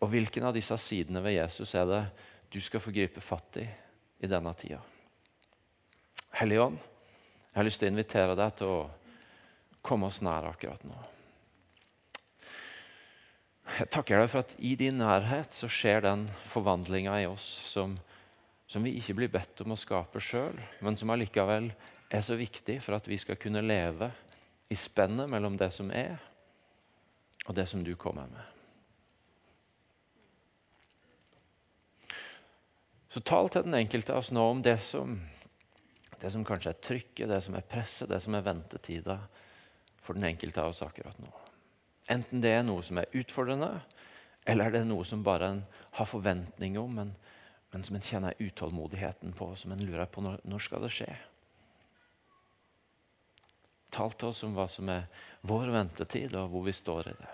og 0.00 0.08
hvilken 0.12 0.46
av 0.48 0.56
disse 0.56 0.76
sidene 0.80 1.22
ved 1.24 1.36
Jesus 1.36 1.74
er 1.76 1.88
det 1.88 2.02
du 2.50 2.58
skal 2.64 2.82
få 2.82 2.92
gripe 2.94 3.22
fatt 3.22 3.60
i 3.60 3.66
i 4.20 4.28
denne 4.28 4.52
tida? 4.56 4.80
Hellige 6.36 6.66
ånd, 6.66 6.78
jeg 7.50 7.58
har 7.58 7.66
lyst 7.66 7.80
til 7.82 7.90
å 7.90 7.92
invitere 7.94 8.36
deg 8.38 8.52
til 8.58 8.72
å 8.72 8.82
komme 9.84 10.10
oss 10.10 10.20
nær 10.24 10.48
akkurat 10.50 10.84
nå. 10.86 10.98
Jeg 13.78 13.90
takker 13.94 14.18
deg 14.18 14.30
for 14.32 14.42
at 14.42 14.54
i 14.58 14.74
din 14.78 14.98
nærhet 15.00 15.54
så 15.54 15.68
skjer 15.70 16.02
den 16.04 16.24
forvandlinga 16.50 17.20
i 17.22 17.28
oss 17.30 17.46
som, 17.70 17.94
som, 18.68 18.84
vi 18.84 18.96
ikke 18.98 19.16
blir 19.20 19.32
bedt 19.32 19.62
om 19.64 19.74
å 19.74 19.78
skape 19.78 20.22
sjøl, 20.22 20.58
men 20.82 20.98
som 20.98 21.12
allikevel 21.14 21.70
er 22.10 22.24
så 22.26 22.36
viktig 22.38 22.80
for 22.84 22.98
at 22.98 23.06
vi 23.08 23.18
skal 23.20 23.38
kunne 23.40 23.62
leve 23.62 24.10
i 24.70 24.78
spennet 24.78 25.30
mellom 25.30 25.56
det 25.58 25.70
som 25.74 25.90
er, 25.94 26.18
og 27.46 27.54
det 27.56 27.66
som 27.70 27.82
du 27.86 27.94
kommer 27.98 28.30
med. 28.30 28.59
Så 33.10 33.20
tal 33.26 33.50
til 33.50 33.66
den 33.66 33.74
enkelte 33.74 34.14
av 34.14 34.22
oss 34.22 34.30
nå 34.30 34.42
om 34.52 34.60
det 34.62 34.76
som, 34.86 35.16
det 36.22 36.30
som 36.30 36.44
kanskje 36.46 36.70
er 36.70 36.82
trykket, 36.84 37.26
det 37.30 37.40
som 37.42 37.56
er 37.58 37.66
presset, 37.66 38.10
det 38.10 38.20
som 38.22 38.36
er 38.38 38.44
ventetida 38.46 39.16
for 39.98 40.14
den 40.14 40.28
enkelte 40.28 40.62
av 40.62 40.70
oss 40.70 40.84
akkurat 40.86 41.18
nå. 41.18 41.32
Enten 42.10 42.42
det 42.42 42.52
er 42.54 42.62
noe 42.66 42.84
som 42.86 43.00
er 43.02 43.10
utfordrende, 43.18 43.72
eller 44.46 44.70
det 44.70 44.84
er 44.84 44.88
noe 44.88 45.06
som 45.06 45.24
bare 45.26 45.50
en 45.50 45.64
har 45.98 46.08
forventning 46.08 46.78
om, 46.78 46.94
men, 47.00 47.12
men 47.74 47.84
som 47.86 47.98
en 47.98 48.06
kjenner 48.06 48.38
utålmodigheten 48.38 49.34
på, 49.38 49.50
som 49.58 49.74
en 49.74 49.84
lurer 49.84 50.06
på 50.10 50.22
når, 50.24 50.38
når 50.46 50.64
skal 50.64 50.86
det 50.86 50.94
skje. 50.94 51.10
Tal 53.90 54.14
til 54.14 54.30
oss 54.30 54.46
om 54.46 54.54
hva 54.54 54.68
som 54.70 54.90
er 54.90 55.10
vår 55.50 55.74
ventetid, 55.74 56.38
og 56.38 56.54
hvor 56.54 56.66
vi 56.66 56.74
står 56.78 57.10
i 57.10 57.18
det. 57.18 57.30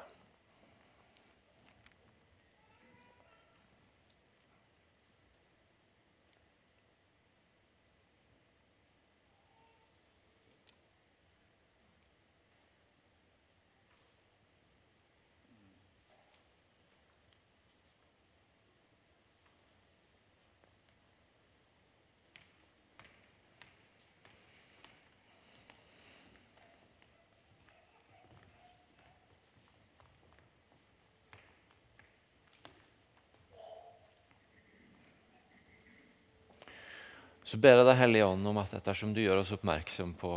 Så 37.47 37.61
ber 37.63 37.79
jeg 37.79 37.87
deg, 37.87 37.99
Hellige 38.01 38.27
Ånd, 38.27 38.47
om 38.51 38.57
at 38.59 38.73
ettersom 38.75 39.13
du 39.15 39.21
gjør 39.23 39.45
oss 39.45 39.53
oppmerksom 39.55 40.17
på 40.19 40.31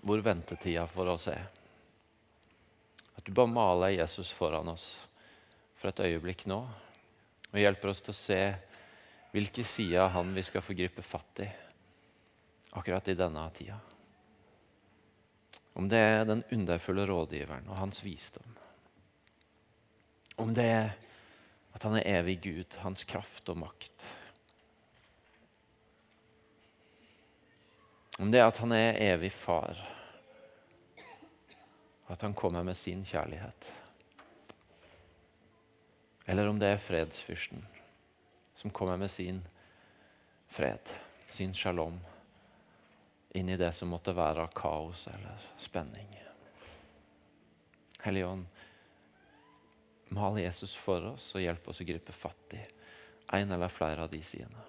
hvor 0.00 0.22
ventetida 0.24 0.86
for 0.88 1.10
oss 1.12 1.26
er 1.28 1.44
At 3.18 3.26
du 3.26 3.34
bare 3.36 3.52
maler 3.52 3.96
Jesus 3.98 4.30
foran 4.32 4.70
oss 4.72 4.94
for 5.76 5.90
et 5.90 6.00
øyeblikk 6.06 6.46
nå 6.48 6.62
og 7.48 7.58
hjelper 7.60 7.92
oss 7.92 8.00
til 8.04 8.14
å 8.14 8.16
se 8.16 8.40
hvilke 9.34 9.64
sider 9.66 10.06
av 10.06 10.14
han 10.16 10.30
vi 10.32 10.44
skal 10.46 10.64
få 10.64 10.76
gripe 10.78 11.04
fatt 11.04 11.42
i 11.44 11.48
akkurat 12.78 13.08
i 13.08 13.16
denne 13.16 13.42
tida. 13.56 13.76
Om 15.76 15.88
det 15.88 16.00
er 16.00 16.24
den 16.28 16.44
underfulle 16.52 17.04
rådgiveren 17.08 17.68
og 17.68 17.80
hans 17.80 18.00
visdom. 18.04 18.56
Om 20.40 20.52
det 20.56 20.66
er 20.68 20.90
at 21.76 21.84
han 21.84 21.96
er 22.00 22.08
evig 22.18 22.38
Gud, 22.44 22.78
hans 22.82 23.04
kraft 23.08 23.48
og 23.52 23.60
makt. 23.62 24.08
Om 28.18 28.30
det 28.30 28.42
at 28.42 28.58
han 28.58 28.72
er 28.74 28.98
evig 29.12 29.30
far, 29.32 29.78
at 32.08 32.22
han 32.22 32.34
kommer 32.34 32.64
med 32.66 32.76
sin 32.76 33.04
kjærlighet. 33.06 33.68
Eller 36.26 36.48
om 36.48 36.58
det 36.58 36.72
er 36.72 36.82
fredsfyrsten 36.82 37.62
som 38.58 38.72
kommer 38.74 38.96
med 38.96 39.10
sin 39.10 39.38
fred, 40.50 40.90
sin 41.30 41.54
shalom, 41.54 42.00
inn 43.38 43.48
i 43.48 43.56
det 43.60 43.70
som 43.76 43.92
måtte 43.92 44.16
være 44.16 44.48
av 44.48 44.50
kaos 44.56 45.06
eller 45.12 45.44
spenning. 45.60 46.10
Hellige 48.02 48.26
Ånd, 48.26 48.46
mal 50.08 50.40
Jesus 50.40 50.74
for 50.74 51.12
oss 51.12 51.30
og 51.36 51.44
hjelp 51.44 51.70
oss 51.70 51.84
å 51.84 51.86
gripe 51.86 52.16
fatt 52.16 52.58
i 52.58 52.64
en 53.38 53.54
eller 53.54 53.70
flere 53.70 54.08
av 54.08 54.10
de 54.10 54.22
sidene. 54.24 54.66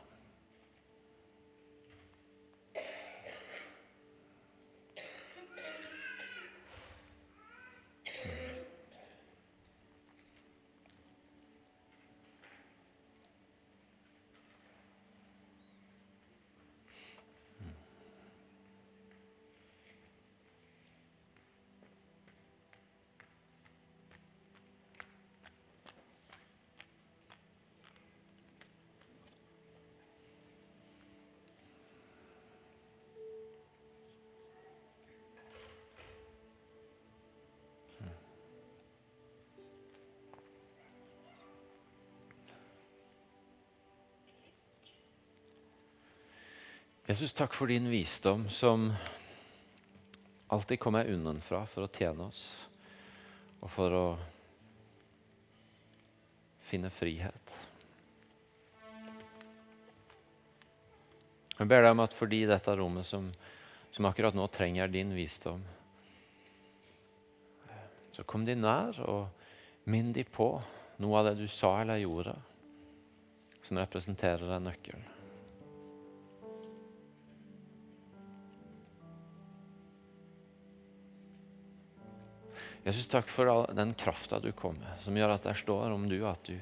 Jesus, 47.10 47.34
takk 47.34 47.54
for 47.54 47.68
din 47.68 47.90
visdom 47.90 48.50
som 48.50 48.94
alltid 50.48 50.80
kommer 50.80 51.10
unnenfra 51.10 51.64
for 51.66 51.88
å 51.88 51.90
tjene 51.90 52.28
oss 52.30 52.44
og 53.66 53.72
for 53.74 53.96
å 53.98 54.04
finne 56.70 56.94
frihet. 56.94 57.56
Jeg 61.58 61.66
ber 61.66 61.82
deg 61.82 61.98
om 61.98 62.06
at 62.06 62.14
fordi 62.14 62.44
dette 62.46 62.78
rommet 62.78 63.10
som, 63.10 63.34
som 63.90 64.06
akkurat 64.06 64.38
nå 64.38 64.46
trenger 64.54 64.94
din 64.94 65.18
visdom, 65.18 65.66
så 68.14 68.22
kom 68.22 68.46
de 68.46 68.54
nær 68.54 69.02
og 69.10 69.90
minn 69.90 70.14
de 70.14 70.30
på 70.30 70.54
noe 71.02 71.18
av 71.18 71.32
det 71.32 71.40
du 71.42 71.48
sa 71.50 71.80
eller 71.82 72.06
gjorde, 72.06 72.38
som 73.66 73.82
representerer 73.82 74.60
en 74.60 74.70
nøkkel. 74.70 75.10
Jesus, 82.90 83.08
takk 83.08 83.30
for 83.30 83.68
den 83.78 83.94
krafta 83.94 84.40
du 84.42 84.50
kom 84.52 84.74
med, 84.82 84.96
som 84.98 85.18
gjør 85.18 85.36
at 85.36 85.44
der 85.46 85.54
står 85.54 85.92
om 85.94 86.08
du 86.10 86.24
at 86.26 86.48
du 86.48 86.56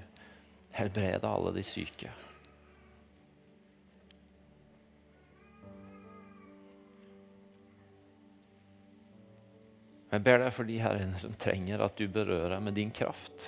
helbreder 0.76 1.30
alle 1.30 1.54
de 1.56 1.64
syke. 1.64 2.10
Jeg 10.12 10.24
ber 10.28 10.44
deg 10.44 10.52
for 10.52 10.68
de 10.68 10.82
her 10.84 11.00
inne 11.00 11.24
som 11.24 11.40
trenger 11.40 11.86
at 11.88 11.96
du 11.96 12.12
berører 12.12 12.60
med 12.60 12.76
din 12.76 12.92
kraft 12.92 13.48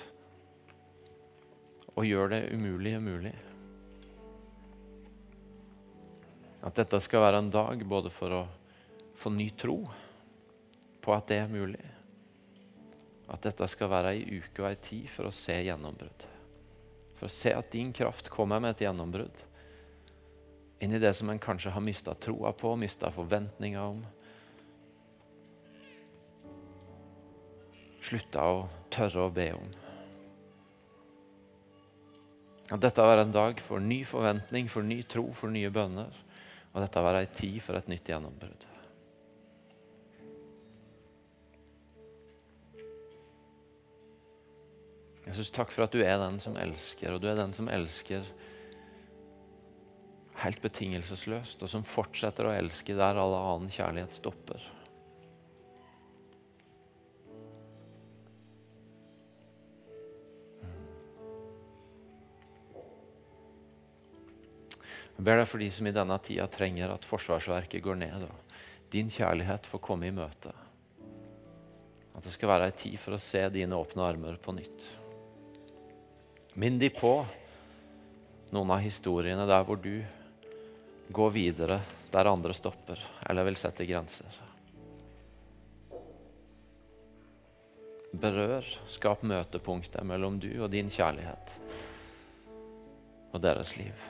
og 1.92 2.08
gjør 2.08 2.32
det 2.32 2.42
umulige 2.56 3.04
mulig. 3.04 3.36
At 6.64 6.80
dette 6.80 7.04
skal 7.04 7.28
være 7.28 7.44
en 7.44 7.52
dag 7.52 7.84
både 7.84 8.08
for 8.08 8.40
å 8.40 8.44
få 9.20 9.36
ny 9.36 9.52
tro 9.52 9.82
på 11.04 11.12
at 11.12 11.28
det 11.28 11.44
er 11.44 11.52
mulig, 11.52 11.84
at 13.30 13.46
dette 13.46 13.68
skal 13.70 13.90
være 13.92 14.14
ei 14.16 14.40
uke 14.40 14.64
og 14.64 14.70
ei 14.70 14.78
tid 14.82 15.06
for 15.12 15.28
å 15.28 15.34
se 15.34 15.54
gjennombrudd. 15.62 16.26
For 17.18 17.28
å 17.28 17.32
se 17.32 17.52
at 17.54 17.70
din 17.72 17.92
kraft 17.94 18.30
kommer 18.32 18.62
med 18.62 18.74
et 18.74 18.86
gjennombrudd 18.86 19.44
inn 20.80 20.94
i 20.96 21.00
det 21.00 21.12
som 21.14 21.28
en 21.28 21.38
kanskje 21.38 21.74
har 21.74 21.84
mista 21.84 22.14
troa 22.16 22.54
på, 22.56 22.72
mista 22.80 23.10
forventninger 23.12 23.82
om. 23.84 24.00
Slutta 28.00 28.46
å 28.48 28.62
tørre 28.88 29.26
å 29.26 29.34
be 29.34 29.50
om. 29.58 29.68
At 32.70 32.80
dette 32.80 33.04
var 33.04 33.20
en 33.20 33.34
dag 33.34 33.60
for 33.60 33.82
ny 33.82 34.00
forventning, 34.08 34.70
for 34.72 34.86
ny 34.86 35.02
tro, 35.04 35.26
for 35.36 35.52
nye 35.52 35.68
bønner. 35.74 36.16
Og 36.70 36.80
dette 36.80 37.04
var 37.04 37.18
ei 37.18 37.28
tid 37.34 37.58
for 37.66 37.76
et 37.76 37.90
nytt 37.90 38.08
gjennombrudd. 38.08 38.69
Jesus, 45.30 45.52
takk 45.54 45.70
for 45.70 45.86
at 45.86 45.92
du 45.94 46.00
er 46.02 46.16
den 46.18 46.40
som 46.42 46.56
elsker, 46.58 47.14
og 47.14 47.20
du 47.22 47.28
er 47.30 47.36
den 47.38 47.52
som 47.54 47.68
elsker 47.70 48.26
helt 50.42 50.58
betingelsesløst, 50.64 51.62
og 51.62 51.70
som 51.70 51.86
fortsetter 51.86 52.48
å 52.48 52.54
elske 52.56 52.96
der 52.98 53.20
alle 53.20 53.38
annen 53.52 53.70
kjærlighet 53.70 54.18
stopper. 54.18 54.64
Jeg 65.14 65.26
ber 65.28 65.36
deg 65.38 65.46
for 65.46 65.62
de 65.62 65.68
som 65.70 65.86
i 65.86 65.94
denne 65.94 66.16
tida 66.26 66.50
trenger 66.50 66.90
at 66.90 67.06
forsvarsverket 67.06 67.84
går 67.84 68.02
ned, 68.02 68.24
og 68.26 68.90
din 68.90 69.12
kjærlighet 69.12 69.68
får 69.70 69.84
komme 69.84 70.08
i 70.08 70.16
møte. 70.16 70.50
At 72.16 72.24
det 72.26 72.32
skal 72.34 72.50
være 72.50 72.72
ei 72.72 72.80
tid 72.82 72.98
for 72.98 73.14
å 73.14 73.22
se 73.22 73.44
dine 73.54 73.78
åpne 73.78 74.10
armer 74.10 74.40
på 74.42 74.56
nytt. 74.58 74.88
Minn 76.60 76.76
de 76.78 76.90
på 76.92 77.14
noen 78.52 78.70
av 78.74 78.82
historiene 78.84 79.46
der 79.48 79.62
hvor 79.64 79.78
du 79.80 80.02
går 81.08 81.30
videre 81.32 81.78
der 82.12 82.28
andre 82.28 82.52
stopper 82.52 83.00
eller 83.30 83.46
vil 83.48 83.56
sette 83.56 83.86
grenser. 83.88 84.34
Berør, 88.20 88.66
skap 88.92 89.22
møtepunkter 89.24 90.04
mellom 90.04 90.36
du 90.42 90.50
og 90.58 90.68
din 90.74 90.90
kjærlighet 90.92 91.54
og 93.30 93.38
deres 93.40 93.72
liv. 93.78 94.02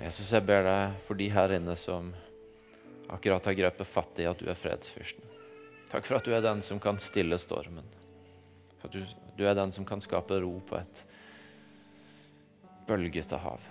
Jesus, 0.00 0.32
jeg 0.32 0.42
ber 0.48 0.66
deg 0.66 0.98
for 1.06 1.20
de 1.22 1.30
her 1.30 1.54
inne 1.60 1.78
som 1.78 2.10
akkurat 3.10 3.44
har 3.44 3.58
grepet 3.58 3.86
fatt 3.86 4.20
i 4.22 4.28
at 4.30 4.38
du 4.38 4.48
er 4.50 4.58
fredsfyrsten. 4.58 5.24
Takk 5.90 6.06
for 6.06 6.20
at 6.20 6.26
du 6.26 6.34
er 6.36 6.44
den 6.44 6.62
som 6.62 6.78
kan 6.82 7.00
stille 7.02 7.38
stormen. 7.42 7.86
At 8.80 8.92
du, 8.94 9.02
du 9.36 9.42
er 9.46 9.56
den 9.58 9.72
som 9.74 9.86
kan 9.86 10.02
skape 10.02 10.38
ro 10.42 10.54
på 10.66 10.78
et 10.78 11.02
bølgete 12.86 13.38
hav. 13.42 13.66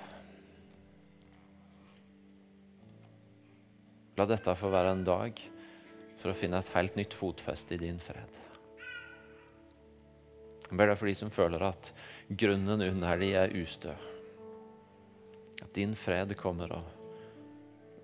La 4.19 4.27
dette 4.27 4.55
få 4.59 4.71
være 4.73 4.91
en 4.97 5.07
dag 5.07 5.39
for 6.19 6.31
å 6.31 6.35
finne 6.35 6.59
et 6.59 6.75
helt 6.75 6.99
nytt 6.99 7.15
fotfeste 7.15 7.77
i 7.77 7.81
din 7.81 7.99
fred. 8.03 8.39
Jeg 10.69 10.77
ber 10.77 10.91
deg 10.91 10.99
for 10.99 11.09
de 11.09 11.15
som 11.17 11.31
føler 11.33 11.63
at 11.65 11.93
grunnen 12.29 12.83
under 12.83 13.23
de 13.23 13.31
er 13.39 13.55
ustø. 13.57 13.95
At 15.63 15.71
din 15.75 15.95
fred 15.97 16.35
kommer 16.37 16.75
og 16.75 16.98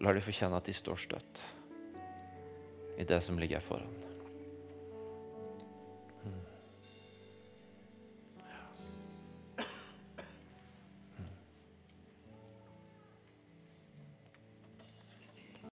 La 0.03 0.13
de 0.13 0.23
få 0.23 0.33
kjenne 0.35 0.59
at 0.59 0.67
de 0.67 0.75
står 0.75 0.99
støtt 0.99 1.45
i 2.99 3.03
det 3.07 3.21
som 3.23 3.39
ligger 3.39 3.63
foran. 3.63 4.14